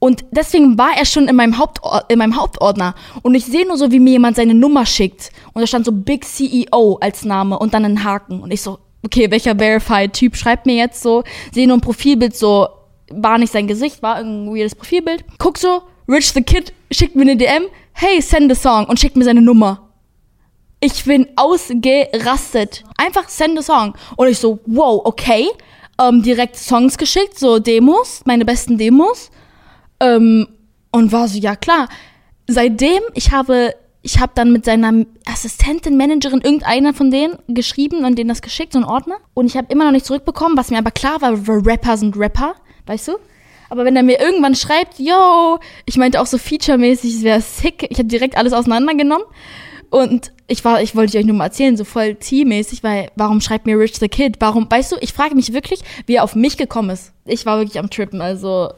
Und 0.00 0.24
deswegen 0.30 0.78
war 0.78 0.96
er 0.96 1.04
schon 1.04 1.26
in 1.26 1.36
meinem, 1.36 1.58
Hauptord 1.58 2.10
in 2.10 2.18
meinem 2.18 2.36
Hauptordner. 2.36 2.94
Und 3.22 3.34
ich 3.34 3.46
sehe 3.46 3.66
nur 3.66 3.76
so, 3.76 3.90
wie 3.90 3.98
mir 3.98 4.12
jemand 4.12 4.36
seine 4.36 4.54
Nummer 4.54 4.86
schickt. 4.86 5.30
Und 5.52 5.60
da 5.60 5.66
stand 5.66 5.86
so 5.86 5.92
Big 5.92 6.24
CEO 6.24 6.98
als 7.00 7.24
Name 7.24 7.58
und 7.58 7.74
dann 7.74 7.84
ein 7.84 8.04
Haken. 8.04 8.40
Und 8.40 8.52
ich 8.52 8.62
so, 8.62 8.78
okay, 9.04 9.30
welcher 9.30 9.56
Verified-Typ 9.56 10.36
schreibt 10.36 10.66
mir 10.66 10.76
jetzt 10.76 11.02
so? 11.02 11.24
Sehe 11.52 11.66
nur 11.66 11.76
ein 11.76 11.80
Profilbild 11.80 12.36
so, 12.36 12.68
war 13.10 13.38
nicht 13.38 13.52
sein 13.52 13.66
Gesicht, 13.66 14.02
war 14.02 14.16
ein 14.16 14.54
weirdes 14.54 14.74
Profilbild. 14.74 15.24
Guck 15.38 15.58
so, 15.58 15.82
Rich 16.08 16.32
the 16.32 16.42
Kid 16.42 16.72
schickt 16.90 17.16
mir 17.16 17.22
eine 17.22 17.36
DM, 17.36 17.64
hey, 17.92 18.20
send 18.22 18.50
a 18.50 18.54
song 18.54 18.86
und 18.86 18.98
schickt 18.98 19.16
mir 19.16 19.24
seine 19.24 19.42
Nummer. 19.42 19.88
Ich 20.80 21.04
bin 21.04 21.26
ausgerastet. 21.36 22.84
Einfach 22.96 23.28
send 23.28 23.58
a 23.58 23.62
song. 23.62 23.94
Und 24.16 24.28
ich 24.28 24.38
so, 24.38 24.60
wow, 24.66 25.02
okay. 25.04 25.48
Ähm, 26.00 26.22
direkt 26.22 26.56
Songs 26.56 26.96
geschickt, 26.96 27.36
so 27.38 27.58
Demos, 27.58 28.22
meine 28.24 28.44
besten 28.44 28.78
Demos. 28.78 29.30
Ähm, 30.00 30.48
und 30.90 31.12
war 31.12 31.28
so, 31.28 31.38
ja 31.38 31.56
klar. 31.56 31.88
Seitdem, 32.46 33.02
ich 33.14 33.32
habe, 33.32 33.74
ich 34.02 34.20
habe 34.20 34.32
dann 34.34 34.52
mit 34.52 34.64
seiner 34.64 35.04
Assistentin, 35.26 35.96
Managerin, 35.96 36.40
irgendeiner 36.40 36.94
von 36.94 37.10
denen 37.10 37.38
geschrieben 37.48 38.04
und 38.04 38.16
denen 38.16 38.28
das 38.28 38.42
geschickt, 38.42 38.72
so 38.72 38.78
ein 38.78 38.84
Ordner. 38.84 39.16
Und 39.34 39.46
ich 39.46 39.56
habe 39.56 39.70
immer 39.70 39.84
noch 39.84 39.92
nicht 39.92 40.06
zurückbekommen, 40.06 40.56
was 40.56 40.70
mir 40.70 40.78
aber 40.78 40.90
klar 40.90 41.20
war, 41.20 41.32
Rapper 41.46 41.96
sind 41.96 42.16
Rapper, 42.16 42.54
weißt 42.86 43.08
du? 43.08 43.12
Aber 43.70 43.84
wenn 43.84 43.96
er 43.96 44.02
mir 44.02 44.18
irgendwann 44.18 44.54
schreibt, 44.54 44.98
yo, 44.98 45.58
ich 45.84 45.98
meinte 45.98 46.20
auch 46.20 46.26
so 46.26 46.38
featuremäßig, 46.38 47.16
es 47.16 47.22
wäre 47.22 47.40
sick, 47.40 47.86
ich 47.90 47.98
habe 47.98 48.08
direkt 48.08 48.36
alles 48.36 48.52
auseinandergenommen. 48.52 49.26
Und 49.90 50.32
ich 50.46 50.64
war, 50.64 50.82
ich 50.82 50.94
wollte 50.96 51.18
euch 51.18 51.24
nur 51.24 51.36
mal 51.36 51.46
erzählen, 51.46 51.76
so 51.76 51.84
voll 51.84 52.14
T-mäßig, 52.14 52.82
weil 52.82 53.10
warum 53.16 53.40
schreibt 53.40 53.66
mir 53.66 53.78
Rich 53.78 53.96
the 53.98 54.08
Kid? 54.08 54.36
Warum, 54.38 54.70
weißt 54.70 54.92
du, 54.92 54.96
ich 55.00 55.12
frage 55.12 55.34
mich 55.34 55.52
wirklich, 55.52 55.80
wie 56.06 56.16
er 56.16 56.24
auf 56.24 56.34
mich 56.34 56.56
gekommen 56.56 56.90
ist. 56.90 57.12
Ich 57.24 57.46
war 57.46 57.58
wirklich 57.58 57.78
am 57.78 57.90
Trippen, 57.90 58.20
also 58.20 58.70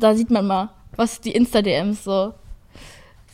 da 0.00 0.14
sieht 0.14 0.30
man 0.30 0.46
mal, 0.46 0.70
was 0.96 1.20
die 1.20 1.32
Insta-DMs 1.32 2.04
so, 2.04 2.34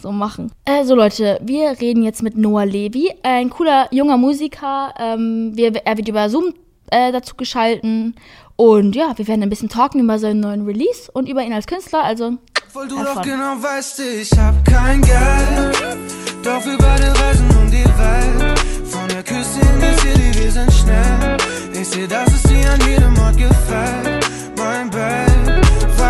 so 0.01 0.13
machen. 0.13 0.53
Äh, 0.65 0.85
so 0.85 0.95
Leute, 0.95 1.39
wir 1.43 1.81
reden 1.81 2.03
jetzt 2.03 2.23
mit 2.23 2.37
Noah 2.37 2.67
Levy, 2.67 3.13
ein 3.23 3.51
cooler 3.51 3.89
junger 3.93 4.17
Musiker. 4.17 4.93
Ähm, 4.99 5.53
wir, 5.55 5.75
er 5.85 5.97
wird 5.97 6.09
über 6.09 6.29
Zoom 6.29 6.53
äh, 6.91 7.13
dazu 7.13 7.37
geschalten. 7.37 8.15
Und 8.57 8.97
ja, 8.97 9.13
wir 9.17 9.29
werden 9.29 9.43
ein 9.43 9.51
bisschen 9.51 9.69
talken 9.69 10.01
über 10.01 10.19
seinen 10.19 10.41
neuen 10.41 10.65
Release 10.65 11.11
und 11.13 11.29
über 11.29 11.43
ihn 11.43 11.53
als 11.53 11.67
Künstler, 11.67 12.03
also 12.03 12.39
Obwohl 12.69 12.89
du 12.89 12.97
doch 12.97 13.23
genau 13.23 13.63
weißt, 13.63 14.01
ich 14.01 14.33
hab 14.39 14.65
kein 14.65 15.03
Geld. 15.03 15.99
Doch 16.43 16.65
wir 16.65 16.79
beide 16.79 17.09
reisen 17.21 17.49
um 17.59 17.71
die 17.71 17.85
Welt. 17.85 18.59
Von 18.85 19.09
der 19.09 19.23
Küste 19.23 19.61
in 19.61 19.81
die 19.81 20.01
City, 20.01 20.45
wir 20.45 20.53
sind 20.53 20.73
schnell. 20.73 21.37
Ich 21.73 21.89
seh, 21.89 22.07
dass 22.07 22.29
es 22.33 22.43
dir 22.45 22.71
an 22.73 22.81
jedem 22.89 23.19
Ort 23.19 23.37
gefällt. 23.37 24.27
Mein 24.57 24.91
Bett 24.91 25.26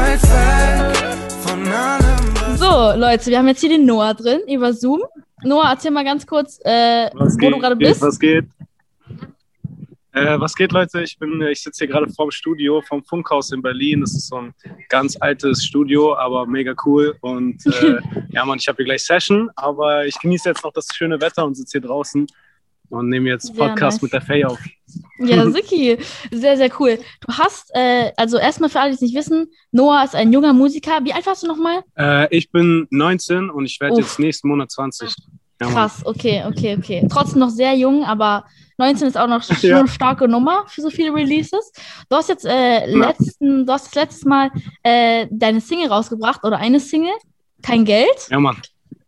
weit 0.06 0.22
weg 0.22 1.32
von 1.42 1.66
allem 1.68 2.56
So, 2.56 2.98
Leute, 2.98 3.26
wir 3.26 3.38
haben 3.38 3.48
jetzt 3.48 3.60
hier 3.60 3.70
den 3.70 3.84
Noah 3.84 4.14
drin 4.14 4.40
über 4.48 4.72
Zoom. 4.72 5.02
Noah, 5.42 5.70
erzähl 5.70 5.90
mal 5.90 6.04
ganz 6.04 6.26
kurz, 6.26 6.58
äh, 6.64 7.10
Was 7.12 7.34
wo 7.34 7.38
geht? 7.38 7.52
du 7.52 7.58
gerade 7.58 7.76
bist. 7.76 8.00
Was 8.00 8.18
geht? 8.18 8.46
Äh, 10.12 10.40
was 10.40 10.54
geht, 10.54 10.72
Leute? 10.72 11.02
Ich 11.02 11.18
bin, 11.18 11.42
ich 11.42 11.62
sitze 11.62 11.84
hier 11.84 11.92
gerade 11.92 12.08
vorm 12.10 12.30
Studio 12.30 12.80
vom 12.80 13.04
Funkhaus 13.04 13.52
in 13.52 13.60
Berlin. 13.60 14.00
Das 14.00 14.14
ist 14.14 14.28
so 14.28 14.36
ein 14.36 14.54
ganz 14.88 15.16
altes 15.20 15.64
Studio, 15.64 16.16
aber 16.16 16.46
mega 16.46 16.74
cool. 16.86 17.16
Und 17.20 17.66
äh, 17.66 17.98
ja, 18.30 18.44
Mann, 18.44 18.58
ich 18.58 18.66
habe 18.68 18.76
hier 18.76 18.86
gleich 18.86 19.04
Session, 19.04 19.50
aber 19.56 20.06
ich 20.06 20.18
genieße 20.18 20.48
jetzt 20.48 20.64
noch 20.64 20.72
das 20.72 20.88
schöne 20.94 21.20
Wetter 21.20 21.44
und 21.44 21.54
sitze 21.54 21.78
hier 21.78 21.86
draußen 21.86 22.26
und 22.90 23.08
nehme 23.08 23.28
jetzt 23.28 23.46
Sehr 23.54 23.54
Podcast 23.56 23.96
nice. 23.96 24.02
mit 24.02 24.12
der 24.12 24.20
Faye 24.22 24.44
auf. 24.44 24.58
Ja, 25.18 25.44
Siki, 25.50 25.98
sehr, 26.30 26.56
sehr 26.56 26.70
cool. 26.78 26.98
Du 27.20 27.32
hast, 27.32 27.70
äh, 27.74 28.12
also 28.16 28.38
erstmal 28.38 28.70
für 28.70 28.80
alle, 28.80 28.90
die 28.90 28.94
es 28.96 29.00
nicht 29.00 29.14
wissen, 29.16 29.48
Noah 29.72 30.04
ist 30.04 30.14
ein 30.14 30.32
junger 30.32 30.52
Musiker. 30.52 31.00
Wie 31.04 31.12
alt 31.12 31.26
warst 31.26 31.42
du 31.42 31.46
nochmal? 31.46 31.82
Äh, 31.98 32.34
ich 32.36 32.50
bin 32.50 32.86
19 32.90 33.50
und 33.50 33.64
ich 33.66 33.80
werde 33.80 33.96
jetzt 34.00 34.18
nächsten 34.18 34.48
Monat 34.48 34.70
20. 34.70 35.14
Ja. 35.60 35.68
Krass, 35.70 36.04
okay, 36.04 36.44
okay, 36.46 36.76
okay. 36.78 37.06
Trotzdem 37.10 37.40
noch 37.40 37.48
sehr 37.48 37.74
jung, 37.74 38.04
aber 38.04 38.44
19 38.76 39.08
ist 39.08 39.16
auch 39.16 39.26
noch 39.26 39.42
schon 39.42 39.56
Ja. 39.62 39.78
eine 39.78 39.88
starke 39.88 40.28
Nummer 40.28 40.64
für 40.68 40.82
so 40.82 40.90
viele 40.90 41.14
Releases. 41.14 41.72
Du 42.10 42.16
hast 42.16 42.28
jetzt 42.28 42.44
äh, 42.44 42.84
letzten, 42.86 43.64
du 43.64 43.72
hast 43.72 43.86
das 43.86 43.94
letztes 43.94 44.24
Mal 44.26 44.50
äh, 44.82 45.26
deine 45.30 45.60
Single 45.62 45.88
rausgebracht 45.88 46.44
oder 46.44 46.58
eine 46.58 46.78
Single, 46.78 47.14
kein 47.62 47.84
Geld. 47.86 48.28
Ja, 48.30 48.38
Mann. 48.38 48.56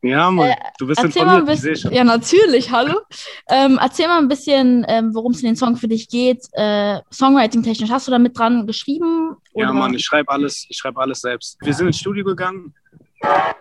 Ja, 0.02 0.30
Mann. 0.30 0.50
Äh, 0.50 0.56
du 0.78 0.86
bist 0.86 1.02
Erzähl 1.02 1.24
mal 1.24 1.36
ein 1.36 1.40
informiert, 1.40 1.56
ich 1.56 1.62
sehe 1.62 1.72
bisschen, 1.72 1.90
schon. 1.90 1.96
ja 1.96 2.04
natürlich, 2.04 2.70
hallo. 2.70 3.00
Ähm, 3.48 3.78
erzähl 3.80 4.06
mal 4.06 4.18
ein 4.18 4.28
bisschen, 4.28 4.84
ähm, 4.88 5.14
worum 5.14 5.32
es 5.32 5.40
in 5.40 5.46
den 5.46 5.56
Song 5.56 5.76
für 5.76 5.88
dich 5.88 6.08
geht, 6.08 6.46
äh, 6.52 7.00
Songwriting-technisch. 7.12 7.90
Hast 7.90 8.06
du 8.06 8.12
da 8.12 8.18
mit 8.18 8.38
dran 8.38 8.66
geschrieben? 8.66 9.36
Ja, 9.54 9.72
Mann, 9.72 9.94
ich 9.94 10.04
schreibe 10.04 10.30
alles, 10.30 10.66
ich 10.68 10.76
schreibe 10.76 11.00
alles 11.00 11.20
selbst. 11.20 11.58
Wir 11.62 11.74
sind 11.74 11.88
ins 11.88 11.98
Studio 11.98 12.24
gegangen 12.24 12.74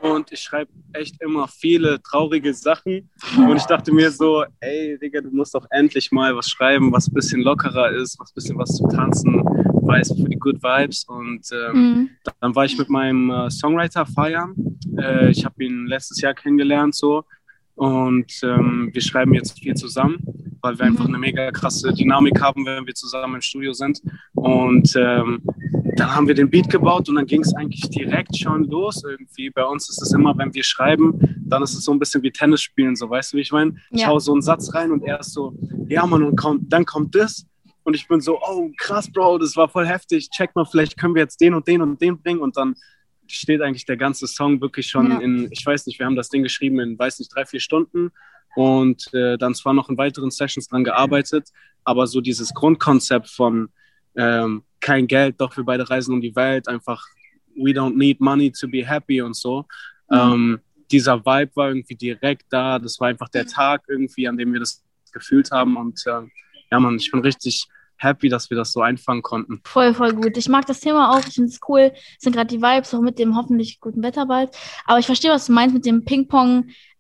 und 0.02 0.32
ich 0.32 0.40
schreibe 0.40 0.72
echt 0.94 1.22
immer 1.22 1.48
viele 1.48 2.02
traurige 2.02 2.54
Sachen. 2.54 3.10
Und 3.38 3.58
ich 3.58 3.66
dachte 3.66 3.92
mir 3.92 4.12
so, 4.12 4.44
ey, 4.60 4.98
Digga, 5.00 5.22
du 5.22 5.30
musst 5.32 5.56
doch 5.56 5.66
endlich 5.72 6.12
mal 6.12 6.36
was 6.36 6.50
schreiben, 6.50 6.92
was 6.92 7.08
ein 7.08 7.14
bisschen 7.14 7.42
lockerer 7.42 7.92
ist, 7.92 8.20
was 8.20 8.32
ein 8.32 8.36
bisschen 8.36 8.58
was 8.58 8.76
zum 8.76 8.90
Tanzen 8.90 9.42
weiß 9.44 10.10
für 10.10 10.30
die 10.30 10.38
Good 10.38 10.62
Vibes. 10.62 11.06
Und 11.06 11.48
ähm, 11.52 11.78
Mhm. 11.78 12.10
dann 12.40 12.56
war 12.56 12.66
ich 12.66 12.78
mit 12.78 12.90
meinem 12.90 13.30
äh, 13.32 13.50
Songwriter 13.50 14.06
feiern. 14.06 14.54
Äh, 14.98 15.32
ich 15.32 15.44
habe 15.46 15.64
ihn 15.64 15.88
letztes 15.88 16.22
Jahr 16.22 16.34
kennengelernt 16.34 16.94
so. 16.96 17.24
Und 17.76 18.32
ähm, 18.44 18.90
wir 18.92 19.02
schreiben 19.02 19.34
jetzt 19.36 19.60
viel 19.60 19.76
zusammen, 19.76 20.18
weil 20.62 20.78
wir 20.80 20.86
Mhm. 20.86 20.92
einfach 20.92 21.06
eine 21.08 21.20
mega 21.20 21.52
krasse 21.52 21.94
Dynamik 21.94 22.42
haben, 22.42 22.66
wenn 22.66 22.86
wir 22.88 22.96
zusammen 22.96 23.36
im 23.36 23.42
Studio 23.42 23.74
sind. 23.74 24.02
Und 24.34 24.94
ähm, 24.98 25.42
dann 25.98 26.16
haben 26.16 26.28
wir 26.28 26.36
den 26.36 26.50
Beat 26.50 26.70
gebaut 26.70 27.10
und 27.10 27.16
dann 27.16 27.26
ging 27.26 27.42
es 27.42 27.54
eigentlich 27.56 27.90
direkt 27.90 28.38
schon 28.38 28.66
los 28.66 29.04
irgendwie. 29.04 29.50
Bei 29.50 29.64
uns 29.66 29.90
ist 29.90 30.02
es 30.02 30.14
immer, 30.14 30.38
wenn 30.38 30.54
wir 30.54 30.64
schreiben, 30.64 31.14
dann 31.46 31.64
ist 31.64 31.74
es 31.74 31.84
so 31.84 31.92
ein 31.92 32.00
bisschen 32.00 32.22
wie 32.24 32.32
Tennis 32.32 32.62
spielen, 32.62 32.96
so 32.96 33.10
weißt 33.10 33.34
du, 33.34 33.38
wie 33.38 33.42
ich 33.42 33.52
meine? 33.52 33.76
Ich 33.92 34.02
Ja. 34.02 34.08
hau 34.08 34.20
so 34.20 34.32
einen 34.34 34.42
Satz 34.42 34.74
rein 34.74 34.92
und 34.92 35.04
er 35.04 35.20
ist 35.20 35.34
so, 35.34 35.54
ja 35.88 36.06
Mann, 36.06 36.24
und 36.24 36.36
kommt, 36.36 36.72
dann 36.72 36.86
kommt 36.86 37.16
das. 37.16 37.46
Und 37.84 37.96
ich 37.96 38.08
bin 38.08 38.20
so, 38.20 38.38
oh 38.42 38.70
krass, 38.78 39.10
Bro, 39.12 39.38
das 39.40 39.56
war 39.56 39.70
voll 39.70 39.88
heftig. 39.88 40.30
Check 40.30 40.56
mal, 40.56 40.66
vielleicht 40.66 40.98
können 40.98 41.16
wir 41.16 41.22
jetzt 41.22 41.40
den 41.40 41.54
und 41.54 41.68
den 41.68 41.82
und 41.82 42.02
den 42.02 42.22
bringen. 42.22 42.42
Und 42.42 42.58
dann 42.58 42.76
steht 43.28 43.62
eigentlich 43.62 43.86
der 43.86 43.98
ganze 43.98 44.28
Song 44.28 44.60
wirklich 44.62 44.88
schon 44.88 45.10
Ja. 45.10 45.20
in, 45.20 45.48
ich 45.52 45.66
weiß 45.66 45.86
nicht, 45.88 45.98
wir 45.98 46.06
haben 46.06 46.16
das 46.18 46.30
Ding 46.30 46.44
geschrieben 46.44 46.80
in, 46.80 47.00
weiß 47.00 47.20
nicht, 47.20 47.34
drei, 47.34 47.46
vier 47.46 47.60
Stunden. 47.62 48.12
Und 48.56 49.14
äh, 49.14 49.38
dann 49.38 49.56
zwar 49.56 49.74
noch 49.74 49.90
in 49.90 49.98
weiteren 49.98 50.32
Sessions 50.32 50.68
dran 50.68 50.84
gearbeitet, 50.84 51.50
aber 51.86 52.08
so 52.08 52.20
dieses 52.22 52.54
Grundkonzept 52.54 53.30
von 53.30 53.70
ähm, 54.16 54.64
kein 54.88 55.06
Geld, 55.06 55.36
doch 55.42 55.58
wir 55.58 55.66
beide 55.66 55.90
reisen 55.90 56.14
um 56.14 56.22
die 56.22 56.34
Welt, 56.34 56.70
einfach 56.70 57.06
we 57.58 57.72
don't 57.72 57.98
need 57.98 58.22
money 58.22 58.50
to 58.52 58.68
be 58.70 58.88
happy 58.88 59.22
und 59.22 59.36
so. 59.36 59.66
Mhm. 60.10 60.18
Ähm, 60.18 60.60
dieser 60.90 61.20
Vibe 61.26 61.52
war 61.56 61.68
irgendwie 61.68 61.96
direkt 61.96 62.46
da. 62.50 62.80
Das 62.80 62.98
war 63.02 63.10
einfach 63.10 63.28
der 63.28 63.46
Tag 63.46 63.84
irgendwie, 63.90 64.28
an 64.30 64.38
dem 64.38 64.54
wir 64.54 64.62
das 64.62 64.86
gefühlt 65.12 65.52
haben. 65.52 65.76
Und 65.76 66.02
ähm, 66.08 66.32
ja, 66.72 66.80
Mann, 66.80 66.96
ich 66.96 67.12
bin 67.12 67.20
richtig 67.20 67.66
happy, 67.98 68.30
dass 68.30 68.50
wir 68.50 68.58
das 68.58 68.72
so 68.72 68.82
einfangen 68.82 69.22
konnten. 69.22 69.62
Voll, 69.64 69.94
voll 69.94 70.14
gut. 70.14 70.38
Ich 70.38 70.50
mag 70.50 70.66
das 70.66 70.80
Thema 70.80 71.12
auch. 71.12 71.20
Ich 71.20 71.34
finde 71.36 71.50
es 71.50 71.60
cool. 71.68 71.92
Es 71.94 72.24
sind 72.24 72.36
gerade 72.36 72.48
die 72.48 72.62
Vibes, 72.62 72.94
auch 72.94 73.02
mit 73.02 73.20
dem 73.20 73.36
hoffentlich 73.36 73.80
guten 73.80 74.04
Wetter 74.04 74.26
bald. 74.26 74.52
Aber 74.86 75.00
ich 75.00 75.06
verstehe, 75.06 75.32
was 75.32 75.48
du 75.48 75.54
meinst 75.54 75.74
mit 75.74 75.86
dem 75.86 76.06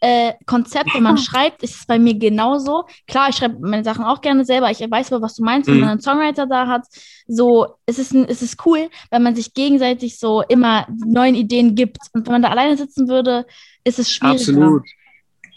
Ping-Pong-Konzept. 0.01 0.93
Wenn 0.93 1.03
man 1.03 1.17
schreibt, 1.17 1.63
ist 1.63 1.75
es 1.75 1.85
bei 1.85 1.99
mir 1.99 2.15
genauso. 2.15 2.85
Klar, 3.07 3.29
ich 3.29 3.35
schreibe 3.35 3.59
meine 3.59 3.83
Sachen 3.83 4.03
auch 4.05 4.21
gerne 4.21 4.45
selber. 4.45 4.69
Ich 4.71 4.79
weiß 4.79 5.11
aber, 5.13 5.21
was 5.23 5.35
du 5.35 5.43
meinst, 5.43 5.67
wenn 5.67 5.75
Mhm. 5.75 5.81
man 5.81 5.89
einen 5.91 6.01
Songwriter 6.01 6.47
da 6.47 6.67
hat. 6.67 6.85
So, 7.27 7.75
es 7.85 7.99
ist, 7.99 8.13
ein, 8.13 8.25
es 8.27 8.41
ist 8.41 8.65
cool, 8.65 8.89
wenn 9.11 9.23
man 9.23 9.35
sich 9.35 9.53
gegenseitig 9.53 10.19
so 10.19 10.41
immer 10.47 10.87
neuen 11.05 11.35
Ideen 11.35 11.75
gibt. 11.75 11.97
Und 12.13 12.25
wenn 12.25 12.33
man 12.33 12.41
da 12.41 12.49
alleine 12.49 12.77
sitzen 12.77 13.07
würde, 13.07 13.45
ist 13.83 13.99
es 13.99 14.11
schwieriger. 14.11 14.39
Absolut. 14.39 14.83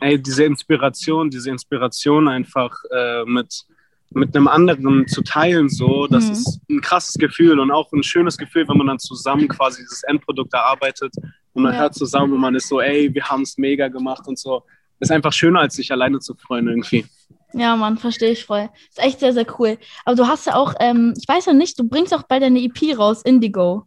Ey, 0.03 0.21
diese 0.21 0.45
Inspiration, 0.45 1.29
diese 1.29 1.51
Inspiration 1.51 2.27
einfach 2.27 2.75
äh, 2.91 3.23
mit, 3.27 3.65
mit 4.13 4.35
einem 4.37 4.49
anderen 4.49 5.07
zu 5.07 5.23
teilen, 5.23 5.69
so, 5.69 6.07
das 6.09 6.27
Mhm. 6.27 6.33
ist 6.33 6.61
ein 6.69 6.81
krasses 6.81 7.15
Gefühl 7.15 7.61
und 7.61 7.71
auch 7.71 7.93
ein 7.93 8.03
schönes 8.03 8.37
Gefühl, 8.37 8.67
wenn 8.69 8.77
man 8.77 8.89
dann 8.89 8.99
zusammen 8.99 9.47
quasi 9.49 9.83
dieses 9.83 10.03
Endprodukt 10.03 10.53
erarbeitet 10.53 11.13
und 11.53 11.63
man 11.63 11.73
Ja. 11.75 11.81
hört 11.81 11.95
zusammen 11.95 12.33
und 12.33 12.41
man 12.41 12.55
ist 12.55 12.69
so, 12.69 12.81
ey, 12.81 13.13
wir 13.15 13.25
haben 13.25 13.43
es 13.43 13.57
mega 13.57 13.89
gemacht 13.89 14.27
und 14.27 14.39
so. 14.39 14.65
Ist 14.99 15.13
einfach 15.13 15.33
schöner, 15.33 15.61
als 15.61 15.75
sich 15.77 15.91
alleine 15.93 16.19
zu 16.19 16.35
freuen 16.35 16.67
irgendwie. 16.69 17.07
Ja, 17.53 17.75
Mann, 17.77 17.97
verstehe 17.99 18.31
ich 18.33 18.45
voll. 18.45 18.69
Ist 18.91 18.99
echt 18.99 19.21
sehr, 19.21 19.33
sehr 19.33 19.47
cool. 19.59 19.79
Aber 20.05 20.15
du 20.17 20.27
hast 20.27 20.47
ja 20.47 20.55
auch, 20.57 20.75
ähm, 20.79 21.15
ich 21.21 21.27
weiß 21.27 21.47
ja 21.47 21.53
nicht, 21.53 21.79
du 21.79 21.89
bringst 21.89 22.13
auch 22.15 22.23
bald 22.25 22.43
deine 22.43 22.61
EP 22.61 22.95
raus, 22.97 23.23
Indigo. 23.23 23.87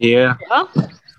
Yeah, 0.00 0.38
Ja. 0.50 0.68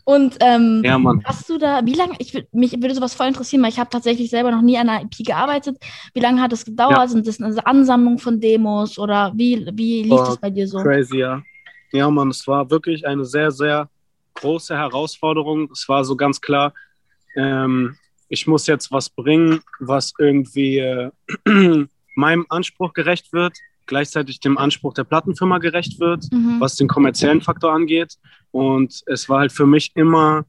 Und 0.08 0.38
ähm, 0.40 0.84
ja, 0.86 0.98
hast 1.26 1.50
du 1.50 1.58
da, 1.58 1.86
wie 1.86 1.94
lange, 1.94 2.14
ich 2.20 2.48
mich 2.54 2.72
würde 2.82 2.96
sowas 2.96 3.14
voll 3.14 3.28
interessieren, 3.28 3.62
weil 3.62 3.72
ich 3.72 3.78
habe 3.78 3.90
tatsächlich 3.90 4.30
selber 4.30 4.52
noch 4.52 4.62
nie 4.62 4.78
an 4.78 4.88
einer 4.88 5.02
EP 5.02 5.18
gearbeitet. 5.26 5.78
Wie 6.14 6.22
lange 6.22 6.42
hat 6.42 6.54
es 6.54 6.64
gedauert? 6.64 6.96
Ja. 6.96 7.08
Sind 7.10 7.28
das 7.28 7.42
eine 7.42 7.68
Ansammlung 7.68 8.18
von 8.18 8.40
Demos 8.40 8.98
oder 8.98 9.34
wie, 9.36 9.68
wie 9.74 10.04
lief 10.04 10.12
Boah, 10.12 10.26
das 10.28 10.38
bei 10.38 10.50
dir 10.50 10.66
so? 10.66 10.78
Crazy, 10.78 11.18
ja. 11.18 11.44
Ja, 11.92 12.10
Mann, 12.10 12.30
es 12.30 12.48
war 12.48 12.70
wirklich 12.72 13.06
eine 13.06 13.26
sehr, 13.26 13.52
sehr 13.52 13.90
große 14.36 14.78
Herausforderung. 14.78 15.70
Es 15.74 15.90
war 15.90 16.06
so 16.06 16.16
ganz 16.16 16.40
klar, 16.40 16.74
ähm, 17.36 17.98
ich 18.30 18.48
muss 18.48 18.66
jetzt 18.66 18.94
was 18.94 19.10
bringen, 19.10 19.60
was 19.82 20.14
irgendwie 20.18 20.78
äh, 20.78 21.12
meinem 22.16 22.46
Anspruch 22.48 22.94
gerecht 22.94 23.34
wird, 23.34 23.58
gleichzeitig 23.88 24.40
dem 24.40 24.58
Anspruch 24.58 24.94
der 24.94 25.04
Plattenfirma 25.04 25.58
gerecht 25.58 26.00
wird, 26.00 26.32
Mhm. 26.32 26.62
was 26.62 26.78
den 26.78 26.88
kommerziellen 26.88 27.42
Faktor 27.42 27.74
angeht. 27.74 28.14
Und 28.52 29.02
es 29.06 29.30
war 29.30 29.40
halt 29.40 29.52
für 29.52 29.66
mich 29.66 29.92
immer 29.96 30.46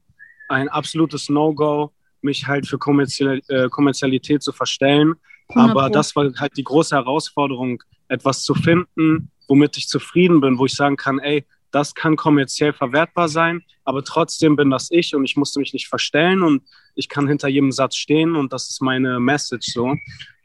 ein 0.47 0.69
absolutes 0.69 1.29
No-Go, 1.29 1.91
mich 2.21 2.47
halt 2.47 2.67
für 2.67 2.77
Kommerzial 2.77 3.41
äh, 3.47 3.69
Kommerzialität 3.69 4.43
zu 4.43 4.51
verstellen. 4.51 5.15
100 5.49 5.71
Aber 5.71 5.89
das 5.89 6.15
war 6.15 6.31
halt 6.37 6.57
die 6.57 6.63
große 6.63 6.95
Herausforderung, 6.95 7.81
etwas 8.07 8.43
zu 8.43 8.55
finden, 8.55 9.31
womit 9.47 9.77
ich 9.77 9.87
zufrieden 9.87 10.41
bin, 10.41 10.57
wo 10.57 10.65
ich 10.65 10.73
sagen 10.73 10.95
kann, 10.95 11.19
ey, 11.19 11.45
das 11.71 11.93
kann 11.93 12.15
kommerziell 12.15 12.73
verwertbar 12.73 13.29
sein, 13.29 13.61
aber 13.83 14.03
trotzdem 14.03 14.55
bin 14.55 14.71
das 14.71 14.89
ich 14.89 15.15
und 15.15 15.23
ich 15.23 15.37
musste 15.37 15.59
mich 15.59 15.73
nicht 15.73 15.87
verstellen 15.87 16.41
und 16.41 16.63
ich 16.95 17.09
kann 17.09 17.27
hinter 17.27 17.47
jedem 17.47 17.71
Satz 17.71 17.95
stehen 17.95 18.35
und 18.35 18.51
das 18.51 18.69
ist 18.69 18.81
meine 18.81 19.19
Message 19.19 19.71
so. 19.71 19.95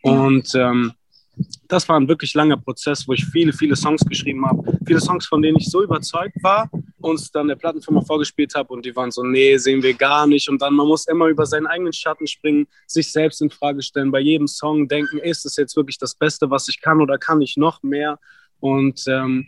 Und 0.03 0.55
ähm, 0.55 0.93
das 1.69 1.89
war 1.89 1.99
ein 1.99 2.09
wirklich 2.09 2.35
langer 2.35 2.57
Prozess, 2.57 3.07
wo 3.09 3.13
ich 3.13 3.25
viele, 3.25 3.53
viele 3.53 3.77
Songs 3.77 4.05
geschrieben 4.05 4.47
habe. 4.47 4.79
Viele 4.87 5.01
Songs, 5.01 5.27
von 5.27 5.43
denen 5.43 5.59
ich 5.59 5.71
so 5.71 5.83
überzeugt 5.83 6.37
war, 6.43 6.71
uns 7.01 7.31
dann 7.31 7.49
der 7.49 7.57
Plattenfirma 7.57 8.03
vorgespielt 8.03 8.55
habe 8.55 8.73
und 8.73 8.85
die 8.85 8.95
waren 8.95 9.11
so, 9.11 9.23
nee, 9.23 9.57
sehen 9.57 9.83
wir 9.83 9.95
gar 9.95 10.27
nicht. 10.27 10.49
Und 10.49 10.63
dann, 10.63 10.75
man 10.75 10.87
muss 10.87 11.07
immer 11.07 11.27
über 11.27 11.47
seinen 11.47 11.67
eigenen 11.67 11.93
Schatten 11.93 12.27
springen, 12.27 12.67
sich 12.87 13.11
selbst 13.11 13.43
in 13.43 13.51
Frage 13.51 13.83
stellen, 13.83 14.11
bei 14.11 14.21
jedem 14.21 14.47
Song 14.47 14.89
denken, 14.89 15.19
ist 15.19 15.45
das 15.45 15.57
jetzt 15.57 15.77
wirklich 15.77 15.99
das 15.99 16.15
Beste, 16.15 16.51
was 16.51 16.69
ich 16.69 16.81
kann 16.81 17.01
oder 17.01 17.19
kann 17.19 17.43
ich 17.43 17.57
noch 17.57 17.83
mehr? 17.83 18.19
Und 18.61 19.05
ähm, 19.09 19.47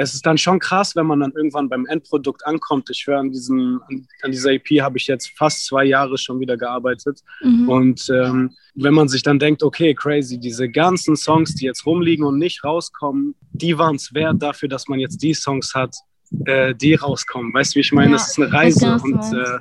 es 0.00 0.14
ist 0.14 0.24
dann 0.24 0.38
schon 0.38 0.58
krass, 0.58 0.96
wenn 0.96 1.06
man 1.06 1.20
dann 1.20 1.32
irgendwann 1.32 1.68
beim 1.68 1.84
Endprodukt 1.86 2.46
ankommt. 2.46 2.88
Ich 2.90 3.06
höre 3.06 3.18
an, 3.18 3.30
diesem, 3.30 3.82
an, 4.22 4.32
dieser 4.32 4.52
EP 4.52 4.80
habe 4.80 4.96
ich 4.96 5.06
jetzt 5.06 5.32
fast 5.36 5.66
zwei 5.66 5.84
Jahre 5.84 6.16
schon 6.16 6.40
wieder 6.40 6.56
gearbeitet. 6.56 7.20
Mhm. 7.42 7.68
Und 7.68 8.08
ähm, 8.10 8.52
wenn 8.74 8.94
man 8.94 9.08
sich 9.08 9.22
dann 9.22 9.38
denkt, 9.38 9.62
okay, 9.62 9.94
crazy, 9.94 10.38
diese 10.38 10.70
ganzen 10.70 11.16
Songs, 11.16 11.54
die 11.54 11.66
jetzt 11.66 11.84
rumliegen 11.84 12.24
und 12.24 12.38
nicht 12.38 12.64
rauskommen, 12.64 13.34
die 13.52 13.76
waren 13.76 13.96
es 13.96 14.14
wert 14.14 14.42
dafür, 14.42 14.68
dass 14.68 14.88
man 14.88 15.00
jetzt 15.00 15.22
die 15.22 15.34
Songs 15.34 15.74
hat, 15.74 15.94
äh, 16.46 16.74
die 16.74 16.94
rauskommen. 16.94 17.52
Weißt 17.52 17.74
du, 17.74 17.76
wie 17.76 17.80
ich 17.80 17.92
meine? 17.92 18.12
Ja, 18.12 18.16
das 18.16 18.28
ist 18.28 18.38
eine 18.38 18.52
Reise 18.52 18.98
und 19.02 19.20
äh, 19.34 19.58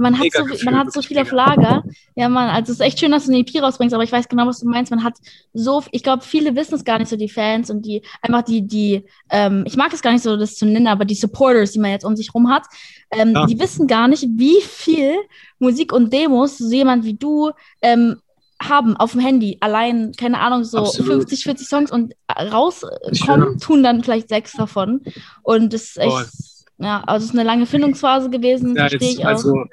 Man 0.00 0.14
hat, 0.14 0.22
Mega 0.24 0.38
so, 0.40 0.44
Gefühl, 0.46 0.64
man 0.64 0.78
hat 0.78 0.92
so 0.92 1.02
viel 1.02 1.18
auf. 1.18 1.30
Lager. 1.30 1.82
Ja, 2.16 2.28
man, 2.28 2.48
also 2.48 2.72
es 2.72 2.80
ist 2.80 2.84
echt 2.86 2.98
schön, 3.00 3.12
dass 3.12 3.26
du 3.26 3.32
eine 3.32 3.40
EP 3.40 3.62
rausbringst, 3.62 3.94
aber 3.94 4.02
ich 4.04 4.12
weiß 4.12 4.28
genau, 4.28 4.46
was 4.46 4.60
du 4.60 4.68
meinst. 4.68 4.90
Man 4.90 5.04
hat 5.04 5.14
so, 5.52 5.82
ich 5.92 6.02
glaube, 6.02 6.22
viele 6.24 6.54
wissen 6.56 6.74
es 6.74 6.84
gar 6.84 6.98
nicht 6.98 7.08
so, 7.08 7.16
die 7.16 7.28
Fans 7.28 7.70
und 7.70 7.82
die, 7.86 8.02
einfach 8.22 8.42
die, 8.42 8.66
die, 8.66 9.04
ähm, 9.30 9.64
ich 9.66 9.76
mag 9.76 9.92
es 9.92 10.02
gar 10.02 10.12
nicht 10.12 10.22
so, 10.22 10.36
das 10.36 10.56
zu 10.56 10.66
nennen, 10.66 10.86
aber 10.88 11.04
die 11.04 11.14
Supporters, 11.14 11.72
die 11.72 11.78
man 11.78 11.90
jetzt 11.92 12.04
um 12.04 12.16
sich 12.16 12.34
rum 12.34 12.50
hat, 12.50 12.64
ähm, 13.12 13.32
Ja. 13.34 13.46
die 13.46 13.58
wissen 13.58 13.86
gar 13.86 14.08
nicht, 14.08 14.26
wie 14.36 14.60
viel 14.62 15.14
Musik 15.58 15.92
und 15.92 16.12
Demos 16.12 16.58
so 16.58 16.70
jemand 16.70 17.04
wie 17.04 17.14
du 17.14 17.50
ähm, 17.82 18.16
haben 18.62 18.96
auf 18.96 19.12
dem 19.12 19.20
Handy. 19.20 19.56
Allein, 19.60 20.12
keine 20.12 20.38
Ahnung, 20.38 20.64
so 20.64 20.78
Absolut. 20.78 21.12
50, 21.12 21.44
40 21.44 21.66
Songs 21.68 21.90
und 21.90 22.14
Ich 22.40 22.52
rauskommen, 22.52 23.58
tun 23.58 23.82
dann 23.82 24.02
vielleicht 24.04 24.28
sechs 24.28 24.52
davon. 24.52 25.00
Und 25.42 25.72
das 25.72 25.82
ist 25.82 25.98
echt, 25.98 26.10
Voll. 26.10 26.26
Ja, 26.80 27.02
also 27.06 27.24
es 27.24 27.30
ist 27.30 27.38
eine 27.38 27.46
lange 27.46 27.66
Findungsphase 27.66 28.30
gewesen, 28.30 28.74
ja, 28.74 28.88
verstehe 28.88 29.08
jetzt, 29.10 29.18
ich 29.18 29.24
auch. 29.24 29.30
also, 29.30 29.64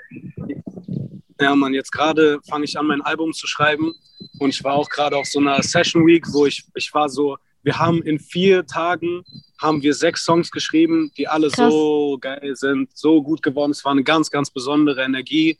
ja, 1.40 1.56
Mann, 1.56 1.74
jetzt 1.74 1.92
gerade 1.92 2.40
fange 2.48 2.66
ich 2.66 2.78
an, 2.78 2.88
mein 2.88 3.02
Album 3.02 3.34
zu 3.34 3.48
schreiben 3.48 3.94
und 4.40 4.50
ich 4.50 4.64
war 4.64 4.74
auch 4.74 4.90
gerade 4.90 5.16
auf 5.16 5.26
so 5.28 5.40
einer 5.40 5.62
Session 5.64 6.06
Week, 6.06 6.26
wo 6.34 6.46
ich, 6.46 6.66
ich 6.76 6.94
war 6.94 7.10
so, 7.10 7.38
wir 7.64 7.78
haben 7.78 8.02
in 8.04 8.20
vier 8.20 8.66
Tagen 8.66 9.24
haben 9.62 9.82
wir 9.82 9.94
sechs 9.94 10.24
Songs 10.24 10.52
geschrieben, 10.52 11.12
die 11.18 11.28
alle 11.28 11.50
Krass. 11.50 11.72
so 11.72 12.18
geil 12.22 12.56
sind, 12.56 12.96
so 12.96 13.24
gut 13.24 13.42
geworden. 13.42 13.72
Es 13.72 13.84
war 13.84 13.92
eine 13.92 14.04
ganz, 14.04 14.30
ganz 14.30 14.52
besondere 14.52 15.02
Energie 15.04 15.58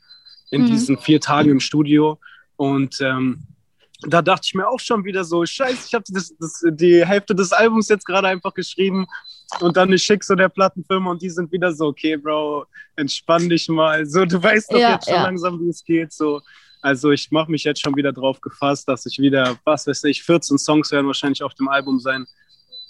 in 0.50 0.62
Mhm. 0.62 0.66
diesen 0.66 0.98
vier 0.98 1.20
Tagen 1.20 1.50
im 1.50 1.60
Studio 1.60 2.18
und 2.56 3.00
ähm, 3.00 3.42
da 4.02 4.22
dachte 4.22 4.42
ich 4.44 4.54
mir 4.54 4.68
auch 4.68 4.78
schon 4.78 5.04
wieder 5.04 5.24
so, 5.24 5.44
scheiße, 5.44 5.86
ich 5.88 5.94
habe 5.94 6.04
die 6.76 7.04
Hälfte 7.04 7.34
des 7.34 7.52
Albums 7.52 7.88
jetzt 7.88 8.06
gerade 8.06 8.28
einfach 8.28 8.54
geschrieben 8.54 9.06
und 9.60 9.76
dann 9.76 9.92
ich 9.92 10.02
schick 10.02 10.22
so 10.24 10.34
der 10.34 10.48
Plattenfirma 10.48 11.10
und 11.10 11.22
die 11.22 11.30
sind 11.30 11.50
wieder 11.52 11.72
so, 11.72 11.86
okay, 11.86 12.16
Bro, 12.16 12.66
entspann 12.96 13.48
dich 13.48 13.68
mal. 13.68 14.04
So, 14.06 14.24
du 14.24 14.42
weißt 14.42 14.72
doch 14.72 14.78
Ja, 14.78 14.92
jetzt 14.92 15.06
schon 15.06 15.14
ja. 15.14 15.22
langsam, 15.22 15.60
wie 15.60 15.68
es 15.70 15.82
geht. 15.84 16.12
So, 16.12 16.40
Also 16.82 17.10
ich 17.10 17.30
mache 17.30 17.50
mich 17.50 17.64
jetzt 17.64 17.80
schon 17.80 17.96
wieder 17.96 18.12
drauf 18.12 18.40
gefasst, 18.40 18.88
dass 18.88 19.06
ich 19.06 19.18
wieder, 19.18 19.56
was 19.64 19.86
weiß 19.86 20.04
ich, 20.04 20.22
14 20.22 20.58
Songs 20.58 20.92
werden 20.92 21.06
wahrscheinlich 21.06 21.42
auf 21.42 21.54
dem 21.54 21.68
Album 21.68 21.98
sein 21.98 22.26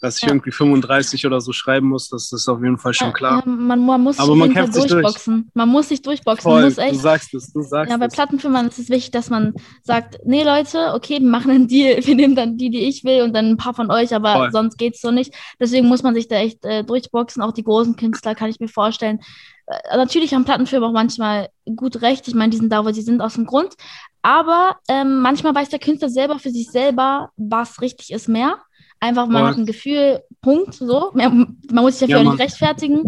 dass 0.00 0.16
ich 0.16 0.22
ja. 0.22 0.28
irgendwie 0.28 0.50
35 0.50 1.26
oder 1.26 1.40
so 1.40 1.52
schreiben 1.52 1.88
muss, 1.88 2.08
das 2.08 2.32
ist 2.32 2.48
auf 2.48 2.62
jeden 2.62 2.78
Fall 2.78 2.94
schon 2.94 3.12
klar. 3.12 3.42
Ja, 3.44 3.50
man, 3.50 3.84
man, 3.84 4.00
muss 4.00 4.18
Aber 4.18 4.34
man 4.34 4.52
kämpft 4.52 4.76
durchboxen. 4.76 5.42
Durch. 5.42 5.54
Man 5.54 5.68
muss 5.68 5.88
sich 5.88 6.02
durchboxen. 6.02 6.42
Voll, 6.42 6.64
muss 6.64 6.78
echt, 6.78 6.94
du 6.94 6.98
sagst 6.98 7.34
es, 7.34 7.52
du 7.52 7.62
sagst 7.62 7.90
Ja, 7.90 7.96
bei 7.96 8.06
es. 8.06 8.14
Plattenfirmen 8.14 8.68
ist 8.68 8.78
es 8.78 8.88
wichtig, 8.88 9.10
dass 9.10 9.30
man 9.30 9.54
sagt, 9.82 10.18
nee 10.24 10.44
Leute, 10.44 10.92
okay, 10.94 11.20
wir 11.20 11.28
machen 11.28 11.50
einen 11.50 11.68
Deal, 11.68 11.98
wir 12.06 12.14
nehmen 12.14 12.34
dann 12.34 12.56
die, 12.56 12.70
die 12.70 12.88
ich 12.88 13.04
will 13.04 13.22
und 13.22 13.34
dann 13.34 13.50
ein 13.50 13.56
paar 13.56 13.74
von 13.74 13.90
euch, 13.90 14.14
aber 14.14 14.34
Voll. 14.34 14.52
sonst 14.52 14.78
geht's 14.78 15.00
so 15.00 15.10
nicht. 15.10 15.34
Deswegen 15.60 15.88
muss 15.88 16.02
man 16.02 16.14
sich 16.14 16.28
da 16.28 16.36
echt 16.36 16.64
äh, 16.64 16.84
durchboxen. 16.84 17.42
Auch 17.42 17.52
die 17.52 17.64
großen 17.64 17.96
Künstler 17.96 18.34
kann 18.34 18.50
ich 18.50 18.60
mir 18.60 18.68
vorstellen. 18.68 19.20
Äh, 19.66 19.96
natürlich 19.96 20.34
haben 20.34 20.44
Plattenfirmen 20.44 20.88
auch 20.88 20.92
manchmal 20.92 21.48
gut 21.76 22.02
recht. 22.02 22.28
Ich 22.28 22.34
meine, 22.34 22.50
die 22.50 22.58
sind 22.58 22.72
da, 22.72 22.84
wo 22.84 22.92
sie 22.92 23.02
sind, 23.02 23.20
aus 23.20 23.34
dem 23.34 23.46
Grund. 23.46 23.74
Aber 24.22 24.76
ähm, 24.88 25.20
manchmal 25.20 25.54
weiß 25.54 25.68
der 25.68 25.78
Künstler 25.78 26.08
selber 26.08 26.38
für 26.38 26.50
sich 26.50 26.70
selber, 26.70 27.30
was 27.36 27.80
richtig 27.80 28.10
ist, 28.10 28.28
mehr. 28.28 28.58
Einfach 29.00 29.26
mal 29.26 29.42
nach 29.44 29.54
dem 29.54 29.66
Gefühl, 29.66 30.22
Punkt, 30.42 30.74
so. 30.74 31.10
Man 31.14 31.56
muss 31.70 31.98
sich 31.98 32.08
dafür 32.08 32.22
ja, 32.22 32.28
auch 32.28 32.32
nicht 32.32 32.42
rechtfertigen. 32.42 33.04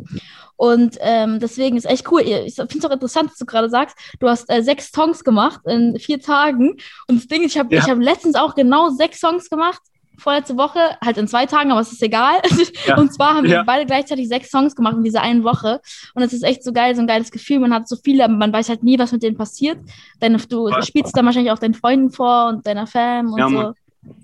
Und 0.56 0.98
ähm, 1.00 1.40
deswegen 1.40 1.78
ist 1.78 1.86
echt 1.86 2.12
cool. 2.12 2.20
Ich 2.20 2.54
finde 2.54 2.78
es 2.78 2.84
auch 2.84 2.90
interessant, 2.90 3.30
dass 3.30 3.38
du 3.38 3.46
gerade 3.46 3.70
sagst, 3.70 3.96
du 4.18 4.28
hast 4.28 4.50
äh, 4.50 4.62
sechs 4.62 4.90
Songs 4.90 5.24
gemacht 5.24 5.60
in 5.64 5.98
vier 5.98 6.20
Tagen. 6.20 6.76
Und 7.08 7.16
das 7.16 7.26
Ding 7.28 7.42
ist, 7.42 7.52
ich 7.52 7.58
habe 7.58 7.74
ja. 7.74 7.86
hab 7.86 7.98
letztens 7.98 8.34
auch 8.36 8.54
genau 8.54 8.90
sechs 8.90 9.20
Songs 9.20 9.48
gemacht, 9.48 9.80
vorletzte 10.18 10.58
Woche, 10.58 10.80
halt 11.02 11.16
in 11.16 11.26
zwei 11.28 11.46
Tagen, 11.46 11.72
aber 11.72 11.80
es 11.80 11.92
ist 11.92 12.02
egal. 12.02 12.42
Ja. 12.86 12.98
Und 12.98 13.12
zwar 13.12 13.34
haben 13.34 13.46
wir 13.46 13.62
beide 13.64 13.86
gleichzeitig 13.86 14.28
sechs 14.28 14.50
Songs 14.50 14.74
gemacht 14.74 14.96
in 14.96 15.04
dieser 15.04 15.22
einen 15.22 15.44
Woche. 15.44 15.80
Und 16.14 16.22
es 16.22 16.32
ist 16.32 16.42
echt 16.42 16.62
so 16.62 16.72
geil, 16.72 16.94
so 16.94 17.00
ein 17.00 17.06
geiles 17.06 17.30
Gefühl. 17.30 17.58
Man 17.58 17.72
hat 17.72 17.88
so 17.88 17.96
viele, 17.96 18.24
aber 18.24 18.34
man 18.34 18.52
weiß 18.52 18.68
halt 18.68 18.82
nie, 18.82 18.98
was 18.98 19.12
mit 19.12 19.22
denen 19.22 19.36
passiert. 19.36 19.78
Deine, 20.18 20.38
du 20.38 20.70
spielst 20.82 21.16
dann 21.16 21.26
wahrscheinlich 21.26 21.52
auch 21.52 21.58
deinen 21.58 21.74
Freunden 21.74 22.10
vor 22.10 22.48
und 22.48 22.66
deiner 22.66 22.86
Fam 22.86 23.32
und 23.32 23.38
ja, 23.38 23.48
so. 23.48 23.54
Mann. 23.54 23.74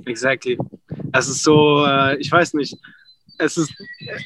Exactly. 0.05 0.59
Es 1.13 1.29
ist 1.29 1.43
so, 1.43 1.85
äh, 1.87 2.17
ich 2.19 2.31
weiß 2.31 2.55
nicht, 2.55 2.77
es 3.39 3.57
ist, 3.57 3.73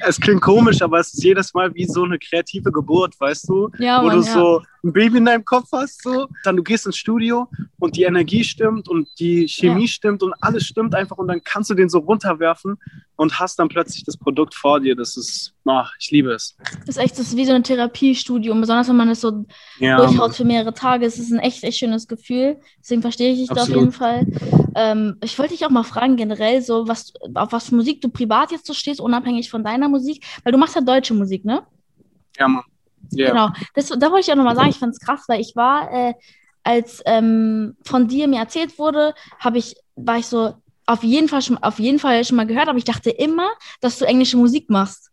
es 0.07 0.21
klingt 0.21 0.40
komisch, 0.40 0.83
aber 0.83 1.01
es 1.01 1.12
ist 1.12 1.23
jedes 1.25 1.53
Mal 1.55 1.75
wie 1.75 1.85
so 1.87 2.05
eine 2.05 2.19
kreative 2.19 2.71
Geburt, 2.71 3.19
weißt 3.19 3.49
du? 3.49 3.71
Ja, 3.79 4.03
Wo 4.03 4.07
Mann, 4.07 4.21
du 4.21 4.25
ja. 4.25 4.33
so 4.33 4.62
ein 4.85 4.93
Baby 4.93 5.19
in 5.19 5.25
deinem 5.25 5.45
Kopf 5.45 5.69
hast, 5.73 6.03
so, 6.03 6.29
dann 6.45 6.57
du 6.57 6.62
gehst 6.62 6.87
ins 6.87 6.97
Studio 6.97 7.49
und 7.79 7.97
die 7.97 8.05
Energie 8.05 8.45
stimmt 8.45 8.88
und 8.88 9.09
die 9.19 9.49
Chemie 9.49 9.83
ja. 9.83 9.88
stimmt 9.88 10.23
und 10.23 10.35
alles 10.40 10.64
stimmt 10.64 10.95
einfach 10.95 11.19
und 11.19 11.29
dann 11.29 11.43
kannst 11.45 11.71
du 11.71 11.75
den 11.75 11.88
so 11.88 11.99
runterwerfen 11.99 12.79
und 13.16 13.38
hast 13.38 13.59
dann 13.59 13.69
plötzlich 13.69 14.05
das 14.05 14.16
Produkt 14.16 14.55
vor 14.55 14.81
dir. 14.81 14.95
Das 14.97 15.16
ist, 15.16 15.55
ach, 15.71 15.93
ich 15.99 16.11
liebe 16.11 16.33
es. 16.33 16.57
Das 16.87 16.97
ist 16.97 16.99
echt, 16.99 17.19
das 17.19 17.29
ist 17.29 17.37
wie 17.37 17.45
so 17.45 17.53
ein 17.53 17.63
Therapiestudium, 17.63 18.61
besonders 18.61 18.89
wenn 18.89 18.97
man 18.97 19.09
es 19.09 19.21
so 19.21 19.45
ja, 19.79 19.97
durchhaut 19.97 20.35
für 20.35 20.45
mehrere 20.45 20.75
Tage. 20.75 21.07
Es 21.07 21.19
ist 21.19 21.31
ein 21.31 21.39
echt, 21.39 21.65
echt 21.65 21.79
schönes 21.79 22.09
Gefühl. 22.09 22.61
Deswegen 22.81 23.03
verstehe 23.03 23.33
ich 23.33 23.39
dich 23.41 23.49
da 23.49 23.63
auf 23.63 23.69
jeden 23.69 23.93
Fall. 23.93 24.27
Ähm, 24.75 25.17
ich 25.23 25.39
wollte 25.39 25.53
dich 25.53 25.65
auch 25.67 25.71
mal 25.71 25.83
fragen, 25.83 26.17
generell, 26.17 26.63
so, 26.63 26.87
was, 26.87 27.13
auf 27.35 27.53
was 27.53 27.71
Musik 27.71 28.01
du 28.01 28.09
privat 28.09 28.53
jetzt 28.53 28.67
so 28.67 28.75
stehst, 28.75 29.01
unabhängig 29.01 29.51
von 29.51 29.65
deiner 29.65 29.89
Musik, 29.89 30.25
weil 30.45 30.53
du 30.53 30.59
machst 30.59 30.75
ja 30.75 30.81
deutsche 30.81 31.15
Musik, 31.15 31.45
ne? 31.45 31.63
Ja, 32.39 32.49
Mann. 32.49 32.65
Yeah. 33.13 33.31
Genau. 33.31 33.49
Das, 33.75 33.89
da 33.89 34.11
wollte 34.11 34.21
ich 34.21 34.33
auch 34.33 34.37
nochmal 34.37 34.55
sagen, 34.55 34.71
ich 34.71 34.79
fand 34.79 34.93
es 34.93 35.01
krass, 35.01 35.25
weil 35.27 35.41
ich 35.41 35.57
war, 35.57 35.93
äh, 35.93 36.15
als 36.63 37.03
ähm, 37.07 37.77
von 37.83 38.09
dir 38.09 38.29
mir 38.29 38.39
erzählt 38.39 38.79
wurde, 38.79 39.15
habe 39.39 39.59
ich, 39.59 39.75
war 39.97 40.19
ich 40.19 40.27
so 40.27 40.55
auf 40.87 41.05
jeden 41.05 41.29
Fall 41.29 41.43
schon, 41.43 41.59
auf 41.59 41.79
jeden 41.79 41.99
Fall 41.99 42.25
schon 42.25 42.37
mal 42.37 42.47
gehört, 42.47 42.69
aber 42.69 42.79
ich 42.79 42.85
dachte 42.85 43.11
immer, 43.11 43.49
dass 43.81 43.99
du 43.99 44.05
englische 44.07 44.37
Musik 44.37 44.71
machst. 44.71 45.10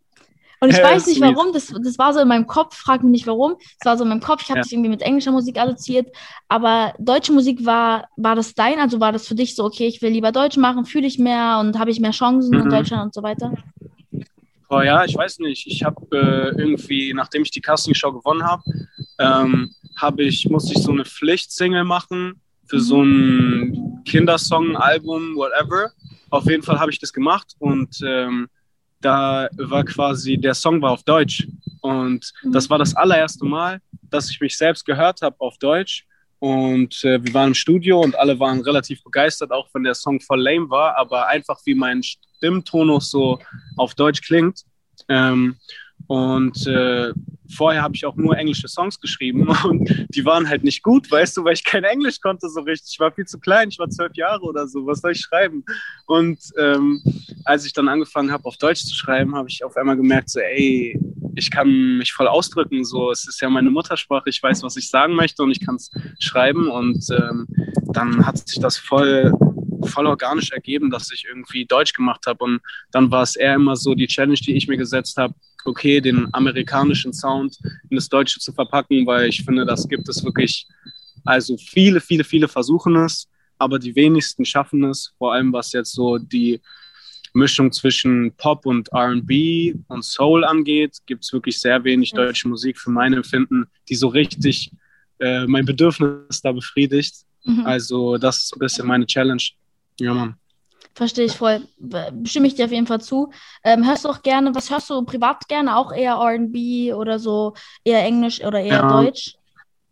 Und 0.60 0.70
ich 0.70 0.78
weiß 0.82 1.06
nicht 1.06 1.20
warum, 1.20 1.52
das, 1.52 1.66
das 1.66 1.98
war 1.98 2.12
so 2.12 2.20
in 2.20 2.28
meinem 2.28 2.46
Kopf, 2.46 2.76
frag 2.76 3.02
mich 3.02 3.12
nicht 3.12 3.26
warum, 3.26 3.56
es 3.60 3.84
war 3.84 3.96
so 3.96 4.04
in 4.04 4.10
meinem 4.10 4.20
Kopf, 4.20 4.42
ich 4.42 4.48
habe 4.50 4.58
ja. 4.58 4.62
dich 4.62 4.72
irgendwie 4.72 4.90
mit 4.90 5.02
englischer 5.02 5.32
Musik 5.32 5.58
assoziiert, 5.58 6.08
aber 6.48 6.94
deutsche 6.98 7.32
Musik 7.32 7.64
war, 7.64 8.08
war 8.16 8.34
das 8.34 8.54
dein, 8.54 8.78
also 8.78 9.00
war 9.00 9.12
das 9.12 9.26
für 9.26 9.34
dich 9.34 9.54
so, 9.54 9.64
okay, 9.64 9.86
ich 9.86 10.02
will 10.02 10.10
lieber 10.10 10.32
Deutsch 10.32 10.56
machen, 10.56 10.84
fühle 10.84 11.06
ich 11.06 11.18
mehr 11.18 11.58
und 11.60 11.78
habe 11.78 11.90
ich 11.90 12.00
mehr 12.00 12.12
Chancen 12.12 12.56
mhm. 12.56 12.64
in 12.64 12.70
Deutschland 12.70 13.04
und 13.04 13.14
so 13.14 13.22
weiter? 13.22 13.52
Oh 14.70 14.80
ja, 14.80 15.04
ich 15.04 15.16
weiß 15.16 15.38
nicht. 15.38 15.66
Ich 15.66 15.82
habe 15.82 16.04
äh, 16.12 16.60
irgendwie, 16.60 17.14
nachdem 17.14 17.42
ich 17.42 17.50
die 17.50 17.62
Castingshow 17.62 18.12
gewonnen 18.12 18.42
habe, 18.44 18.62
ähm, 19.18 19.74
hab 19.96 20.20
ich, 20.20 20.48
musste 20.50 20.74
ich 20.74 20.82
so 20.82 20.92
eine 20.92 21.06
Pflichtsingle 21.06 21.84
machen 21.84 22.40
für 22.66 22.78
so 22.78 23.02
ein 23.02 24.02
Kindersong-Album, 24.04 25.36
whatever. 25.36 25.90
Auf 26.28 26.44
jeden 26.44 26.62
Fall 26.62 26.78
habe 26.78 26.90
ich 26.90 26.98
das 26.98 27.14
gemacht 27.14 27.54
und 27.58 27.98
ähm, 28.04 28.48
da 29.00 29.48
war 29.56 29.84
quasi, 29.84 30.36
der 30.36 30.54
Song 30.54 30.82
war 30.82 30.92
auf 30.92 31.02
Deutsch. 31.02 31.46
Und 31.80 32.32
das 32.44 32.68
war 32.68 32.78
das 32.78 32.94
allererste 32.94 33.44
Mal, 33.44 33.80
dass 34.02 34.30
ich 34.30 34.40
mich 34.40 34.56
selbst 34.56 34.84
gehört 34.84 35.22
habe 35.22 35.36
auf 35.38 35.58
Deutsch. 35.58 36.04
Und 36.40 37.02
äh, 37.04 37.22
wir 37.22 37.34
waren 37.34 37.48
im 37.48 37.54
Studio 37.54 38.00
und 38.00 38.16
alle 38.16 38.38
waren 38.38 38.60
relativ 38.60 39.02
begeistert, 39.02 39.50
auch 39.50 39.68
wenn 39.72 39.82
der 39.82 39.94
Song 39.94 40.20
voll 40.20 40.40
lame 40.40 40.70
war, 40.70 40.96
aber 40.96 41.26
einfach 41.26 41.58
wie 41.64 41.74
mein 41.74 42.02
Stimmtonus 42.02 43.10
so 43.10 43.40
auf 43.76 43.94
Deutsch 43.94 44.22
klingt. 44.22 44.62
Ähm, 45.08 45.56
und 46.06 46.66
äh, 46.66 47.12
vorher 47.54 47.82
habe 47.82 47.94
ich 47.94 48.04
auch 48.04 48.16
nur 48.16 48.36
englische 48.36 48.68
Songs 48.68 49.00
geschrieben 49.00 49.48
und 49.64 50.06
die 50.14 50.24
waren 50.24 50.48
halt 50.48 50.64
nicht 50.64 50.82
gut, 50.82 51.10
weißt 51.10 51.36
du, 51.36 51.44
weil 51.44 51.54
ich 51.54 51.64
kein 51.64 51.84
Englisch 51.84 52.20
konnte 52.20 52.48
so 52.48 52.60
richtig. 52.60 52.92
Ich 52.92 53.00
war 53.00 53.12
viel 53.12 53.26
zu 53.26 53.38
klein, 53.38 53.68
ich 53.68 53.78
war 53.78 53.88
zwölf 53.88 54.14
Jahre 54.14 54.42
oder 54.42 54.68
so. 54.68 54.86
Was 54.86 55.00
soll 55.00 55.12
ich 55.12 55.20
schreiben? 55.20 55.64
Und 56.06 56.38
ähm, 56.58 57.02
als 57.44 57.64
ich 57.66 57.72
dann 57.72 57.88
angefangen 57.88 58.30
habe, 58.30 58.44
auf 58.44 58.56
Deutsch 58.56 58.84
zu 58.84 58.94
schreiben, 58.94 59.34
habe 59.34 59.48
ich 59.48 59.64
auf 59.64 59.76
einmal 59.76 59.96
gemerkt, 59.96 60.30
so, 60.30 60.40
ey, 60.40 60.98
ich 61.34 61.50
kann 61.50 61.98
mich 61.98 62.12
voll 62.12 62.28
ausdrücken. 62.28 62.84
So, 62.84 63.10
es 63.10 63.26
ist 63.28 63.40
ja 63.40 63.48
meine 63.48 63.70
Muttersprache, 63.70 64.28
ich 64.28 64.42
weiß, 64.42 64.62
was 64.62 64.76
ich 64.76 64.90
sagen 64.90 65.14
möchte 65.14 65.42
und 65.42 65.50
ich 65.50 65.64
kann 65.64 65.76
es 65.76 65.90
schreiben. 66.18 66.68
Und 66.68 67.04
ähm, 67.10 67.46
dann 67.92 68.26
hat 68.26 68.48
sich 68.48 68.60
das 68.60 68.76
voll 68.76 69.32
voll 69.86 70.06
organisch 70.06 70.50
ergeben, 70.50 70.90
dass 70.90 71.10
ich 71.12 71.24
irgendwie 71.28 71.64
Deutsch 71.64 71.92
gemacht 71.92 72.26
habe. 72.26 72.44
Und 72.44 72.60
dann 72.90 73.10
war 73.10 73.22
es 73.22 73.36
eher 73.36 73.54
immer 73.54 73.76
so 73.76 73.94
die 73.94 74.06
Challenge, 74.06 74.34
die 74.34 74.56
ich 74.56 74.68
mir 74.68 74.76
gesetzt 74.76 75.16
habe, 75.16 75.34
okay, 75.68 76.00
den 76.00 76.28
amerikanischen 76.32 77.12
Sound 77.12 77.58
in 77.88 77.96
das 77.96 78.08
Deutsche 78.08 78.40
zu 78.40 78.52
verpacken, 78.52 79.06
weil 79.06 79.28
ich 79.28 79.44
finde, 79.44 79.64
das 79.64 79.88
gibt 79.88 80.08
es 80.08 80.24
wirklich, 80.24 80.66
also 81.24 81.56
viele, 81.56 82.00
viele, 82.00 82.24
viele 82.24 82.48
versuchen 82.48 82.96
es, 82.96 83.28
aber 83.58 83.78
die 83.78 83.94
wenigsten 83.94 84.44
schaffen 84.44 84.84
es, 84.84 85.12
vor 85.18 85.34
allem 85.34 85.52
was 85.52 85.72
jetzt 85.72 85.92
so 85.92 86.18
die 86.18 86.60
Mischung 87.34 87.70
zwischen 87.72 88.32
Pop 88.36 88.66
und 88.66 88.88
RB 88.92 89.74
und 89.88 90.04
Soul 90.04 90.44
angeht, 90.44 90.98
gibt 91.06 91.24
es 91.24 91.32
wirklich 91.32 91.58
sehr 91.58 91.82
wenig 91.84 92.12
deutsche 92.12 92.48
Musik 92.48 92.78
für 92.78 92.90
mein 92.90 93.12
Empfinden, 93.12 93.66
die 93.88 93.94
so 93.94 94.08
richtig 94.08 94.70
äh, 95.20 95.46
mein 95.46 95.64
Bedürfnis 95.64 96.40
da 96.42 96.52
befriedigt. 96.52 97.14
Mhm. 97.44 97.66
Also 97.66 98.18
das 98.18 98.44
ist 98.44 98.56
ein 98.56 98.58
bisschen 98.58 98.86
meine 98.86 99.06
Challenge. 99.06 99.42
Ja, 100.00 100.14
Mann. 100.14 100.36
Verstehe 100.98 101.26
ich 101.26 101.36
voll. 101.36 101.60
Stimme 102.24 102.48
ich 102.48 102.56
dir 102.56 102.64
auf 102.64 102.72
jeden 102.72 102.88
Fall 102.88 103.00
zu. 103.00 103.30
Ähm, 103.62 103.86
hörst 103.86 104.04
du 104.04 104.08
auch 104.08 104.20
gerne, 104.20 104.52
was 104.52 104.68
hörst 104.68 104.90
du 104.90 105.04
privat 105.04 105.46
gerne? 105.46 105.76
Auch 105.76 105.92
eher 105.92 106.16
RB 106.16 106.92
oder 106.92 107.20
so, 107.20 107.54
eher 107.84 108.02
Englisch 108.02 108.42
oder 108.42 108.58
eher 108.58 108.78
ja, 108.78 108.88
Deutsch? 108.88 109.36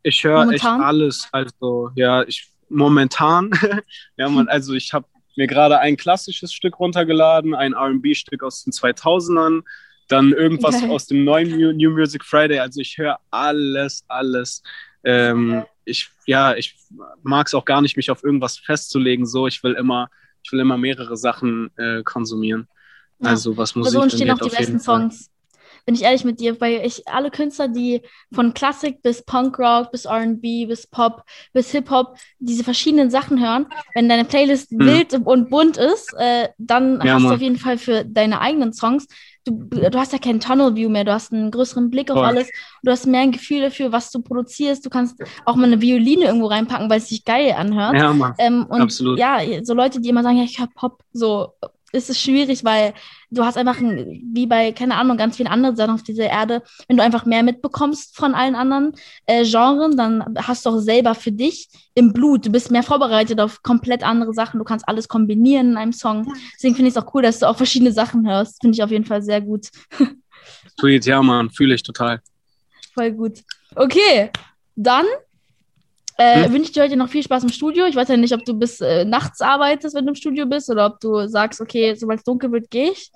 Ich 0.03 0.25
höre 0.25 0.51
echt 0.51 0.64
alles. 0.64 1.29
Also, 1.31 1.90
ja, 1.95 2.25
ich 2.25 2.49
momentan, 2.69 3.53
ja, 4.16 4.29
man, 4.29 4.49
also 4.49 4.75
ich 4.75 4.92
habe 4.92 5.07
mir 5.37 5.47
gerade 5.47 5.79
ein 5.79 5.97
klassisches 5.97 6.53
Stück 6.53 6.81
runtergeladen, 6.81 7.55
ein 7.55 7.73
RB-Stück 7.73 8.42
aus 8.42 8.64
den 8.64 8.73
2000ern, 8.73 9.62
dann 10.09 10.33
irgendwas 10.33 10.75
okay. 10.75 10.90
aus 10.90 11.07
dem 11.07 11.23
neuen 11.23 11.77
New 11.77 11.90
Music 11.92 12.25
Friday. 12.25 12.59
Also 12.59 12.81
ich 12.81 12.99
höre 12.99 13.21
alles, 13.31 14.05
alles. 14.09 14.64
Ähm, 15.05 15.64
ich, 15.85 16.11
ja, 16.27 16.57
ich 16.57 16.75
mag 17.23 17.47
es 17.47 17.55
auch 17.55 17.64
gar 17.64 17.81
nicht, 17.81 17.97
mich 17.97 18.11
auf 18.11 18.25
irgendwas 18.25 18.59
festzulegen. 18.59 19.25
So, 19.25 19.47
ich 19.47 19.62
will 19.62 19.75
immer, 19.75 20.11
ich 20.47 20.53
will 20.53 20.61
immer 20.61 20.79
mehrere 20.79 21.17
Sachen 21.17 21.71
äh, 21.77 22.05
konsumieren. 22.05 22.69
Ja. 23.19 23.31
Also 23.31 23.57
was 23.57 23.75
Musik 23.75 23.95
So 23.95 24.03
entstehen 24.03 24.31
auch 24.31 24.39
die 24.39 24.49
besten 24.49 24.79
Songs. 24.79 25.29
Bin 25.85 25.95
ich 25.95 26.03
ehrlich 26.03 26.25
mit 26.25 26.41
dir, 26.41 26.61
weil 26.61 26.85
ich 26.85 27.07
alle 27.07 27.31
Künstler, 27.31 27.69
die 27.69 28.03
von 28.33 28.55
Klassik 28.55 29.03
bis 29.03 29.25
Punkrock, 29.25 29.91
bis 29.93 30.07
RB, 30.07 30.69
bis 30.69 30.87
Pop, 30.87 31.25
bis 31.53 31.71
Hip-Hop, 31.71 32.17
diese 32.39 32.65
verschiedenen 32.65 33.11
Sachen 33.11 33.41
hören, 33.41 33.67
wenn 33.95 34.09
deine 34.09 34.25
Playlist 34.25 34.71
hm. 34.71 34.79
wild 34.81 35.15
und 35.15 35.51
bunt 35.51 35.77
ist, 35.77 36.13
äh, 36.17 36.49
dann 36.59 37.01
ja, 37.05 37.15
hast 37.15 37.23
Mann. 37.23 37.31
du 37.31 37.35
auf 37.37 37.41
jeden 37.41 37.59
Fall 37.59 37.79
für 37.79 38.05
deine 38.05 38.41
eigenen 38.41 38.73
Songs 38.73 39.07
du, 39.47 39.53
du 39.91 39.99
hast 39.99 40.13
ja 40.13 40.19
keinen 40.19 40.41
Tunnel 40.41 40.75
View 40.75 40.89
mehr, 40.89 41.05
du 41.05 41.13
hast 41.13 41.33
einen 41.33 41.51
größeren 41.51 41.91
Blick 41.91 42.11
auf 42.11 42.19
Voll. 42.19 42.27
alles, 42.27 42.51
du 42.83 42.91
hast 42.91 43.07
mehr 43.07 43.21
ein 43.21 43.33
Gefühl 43.33 43.61
dafür, 43.61 43.93
was 43.93 44.11
du 44.11 44.21
produzierst, 44.21 44.85
du 44.85 44.91
kannst 44.91 45.17
auch 45.45 45.57
mal 45.57 45.67
eine 45.67 45.81
Violine 45.81 46.27
irgendwo 46.27 46.47
reinpacken, 46.47 46.91
weil 46.91 46.99
es 46.99 47.09
sich 47.09 47.25
geil 47.25 47.55
anhört. 47.57 47.95
Ja, 47.95 48.13
Mann. 48.13 48.35
Ähm, 48.39 48.67
und 48.69 48.81
Absolut. 48.81 49.19
ja, 49.19 49.39
so 49.63 49.75
Leute, 49.75 50.01
die 50.01 50.09
immer 50.09 50.23
sagen, 50.23 50.39
ja, 50.39 50.45
ich 50.45 50.59
höre 50.59 50.69
Pop, 50.75 51.03
so 51.13 51.53
ist 51.97 52.11
es 52.11 52.21
schwierig, 52.21 52.65
weil 52.65 52.95
du 53.31 53.45
hast 53.45 53.57
einfach, 53.57 53.79
ein, 53.81 54.23
wie 54.33 54.47
bei, 54.47 54.73
keine 54.73 54.97
Ahnung, 54.97 55.17
ganz 55.17 55.37
vielen 55.37 55.49
anderen 55.49 55.77
Sachen 55.77 55.95
auf 55.95 56.03
dieser 56.03 56.27
Erde, 56.27 56.63
wenn 56.89 56.97
du 56.97 57.03
einfach 57.03 57.25
mehr 57.25 57.43
mitbekommst 57.43 58.17
von 58.17 58.35
allen 58.35 58.55
anderen 58.55 58.93
äh, 59.27 59.45
Genren, 59.45 59.97
dann 59.97 60.37
hast 60.37 60.67
du 60.67 60.71
auch 60.71 60.79
selber 60.79 61.15
für 61.15 61.33
dich 61.33 61.69
im 61.95 62.13
Blut, 62.13 62.47
du 62.47 62.51
bist 62.51 62.71
mehr 62.71 62.83
vorbereitet 62.83 63.41
auf 63.41 63.63
komplett 63.63 64.05
andere 64.05 64.33
Sachen, 64.33 64.59
du 64.59 64.65
kannst 64.65 64.89
alles 64.89 65.09
kombinieren 65.09 65.71
in 65.71 65.77
einem 65.77 65.93
Song. 65.93 66.33
Deswegen 66.55 66.75
finde 66.75 66.91
ich 66.91 66.97
es 66.97 67.03
auch 67.03 67.13
cool, 67.15 67.23
dass 67.23 67.39
du 67.39 67.49
auch 67.49 67.57
verschiedene 67.57 67.93
Sachen 67.93 68.29
hörst. 68.29 68.61
Finde 68.61 68.77
ich 68.77 68.83
auf 68.83 68.91
jeden 68.91 69.05
Fall 69.05 69.23
sehr 69.23 69.41
gut. 69.41 69.69
Sweet, 70.81 71.07
ja, 71.07 71.23
Mann, 71.23 71.51
fühle 71.51 71.75
ich 71.75 71.83
total. 71.83 72.21
Voll 72.95 73.13
gut. 73.13 73.41
Okay, 73.75 74.31
dann 74.75 75.07
Äh, 76.19 76.45
Hm? 76.45 76.53
Wünsche 76.53 76.65
ich 76.69 76.73
dir 76.73 76.83
heute 76.83 76.97
noch 76.97 77.09
viel 77.09 77.23
Spaß 77.23 77.43
im 77.45 77.51
Studio. 77.51 77.87
Ich 77.87 77.97
weiß 77.97 78.09
ja 78.09 78.17
nicht, 78.17 78.33
ob 78.33 78.45
du 78.45 78.55
bis 78.55 78.81
äh, 78.81 79.05
nachts 79.05 79.41
arbeitest, 79.41 79.95
wenn 79.95 80.07
du 80.07 80.11
im 80.13 80.17
Studio 80.17 80.47
bist, 80.47 80.71
oder 80.71 80.87
ob 80.87 81.01
du 81.01 81.27
sagst, 81.29 81.61
okay, 81.61 81.95
sobald 81.95 82.21
es 82.21 82.25
dunkel 82.25 82.51
wird, 82.53 82.71
gehe 82.71 82.91
ich. 82.93 83.11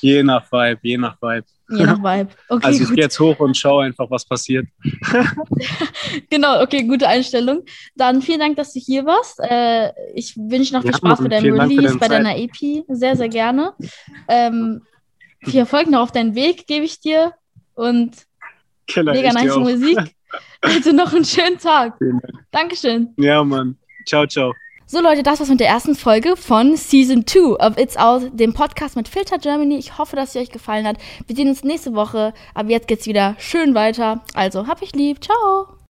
Je 0.00 0.22
nach 0.22 0.50
Vibe, 0.50 0.80
je 0.82 0.98
nach 0.98 1.16
Vibe. 1.20 1.46
Je 1.70 1.84
nach 1.84 1.98
Vibe. 1.98 2.30
Okay, 2.48 2.66
Also 2.66 2.82
ich 2.82 2.88
gehe 2.90 3.04
jetzt 3.04 3.18
hoch 3.18 3.38
und 3.40 3.56
schaue 3.56 3.84
einfach, 3.84 4.10
was 4.10 4.24
passiert. 4.24 4.66
Genau, 6.30 6.62
okay, 6.62 6.82
gute 6.84 7.08
Einstellung. 7.08 7.62
Dann 7.94 8.22
vielen 8.22 8.40
Dank, 8.40 8.56
dass 8.56 8.72
du 8.72 8.80
hier 8.80 9.04
warst. 9.06 9.40
Äh, 9.40 9.92
ich 10.14 10.36
wünsche 10.36 10.74
noch 10.74 10.82
viel 10.82 10.90
Ja, 10.90 10.96
Spaß 10.98 11.20
bei 11.22 11.28
deinem 11.28 11.58
Release, 11.58 11.98
bei 11.98 12.08
deine 12.08 12.24
deiner 12.24 12.38
EP. 12.38 12.84
Sehr, 12.88 13.16
sehr 13.16 13.28
gerne. 13.28 13.72
Ähm, 14.28 14.82
viel 15.42 15.60
Erfolg 15.60 15.88
noch 15.88 16.00
auf 16.00 16.12
deinen 16.12 16.34
Weg, 16.34 16.66
gebe 16.66 16.84
ich 16.84 17.00
dir. 17.00 17.32
Und 17.74 18.12
Killer, 18.86 19.12
mega 19.12 19.32
nice. 19.32 19.56
Musik. 19.56 20.13
Also 20.62 20.92
noch 20.92 21.12
einen 21.12 21.24
schönen 21.24 21.58
Tag. 21.58 21.94
Vielen 21.98 22.20
Dank. 22.20 22.44
Dankeschön. 22.50 23.14
Ja, 23.18 23.44
Mann. 23.44 23.76
Ciao, 24.06 24.26
ciao. 24.26 24.52
So 24.86 25.00
Leute, 25.00 25.22
das 25.22 25.40
war's 25.40 25.48
mit 25.48 25.60
der 25.60 25.68
ersten 25.68 25.94
Folge 25.94 26.36
von 26.36 26.76
Season 26.76 27.26
2 27.26 27.66
of 27.66 27.78
It's 27.78 27.96
Out, 27.96 28.30
dem 28.32 28.52
Podcast 28.52 28.96
mit 28.96 29.08
Filter 29.08 29.38
Germany. 29.38 29.76
Ich 29.76 29.96
hoffe, 29.96 30.14
dass 30.14 30.34
es 30.34 30.42
euch 30.42 30.50
gefallen 30.50 30.86
hat. 30.86 30.98
Wir 31.26 31.34
sehen 31.34 31.48
uns 31.48 31.64
nächste 31.64 31.94
Woche. 31.94 32.34
Aber 32.54 32.70
jetzt 32.70 32.86
geht's 32.86 33.06
wieder 33.06 33.34
schön 33.38 33.74
weiter. 33.74 34.22
Also, 34.34 34.66
hab 34.66 34.82
ich 34.82 34.94
lieb. 34.94 35.24
Ciao. 35.24 35.78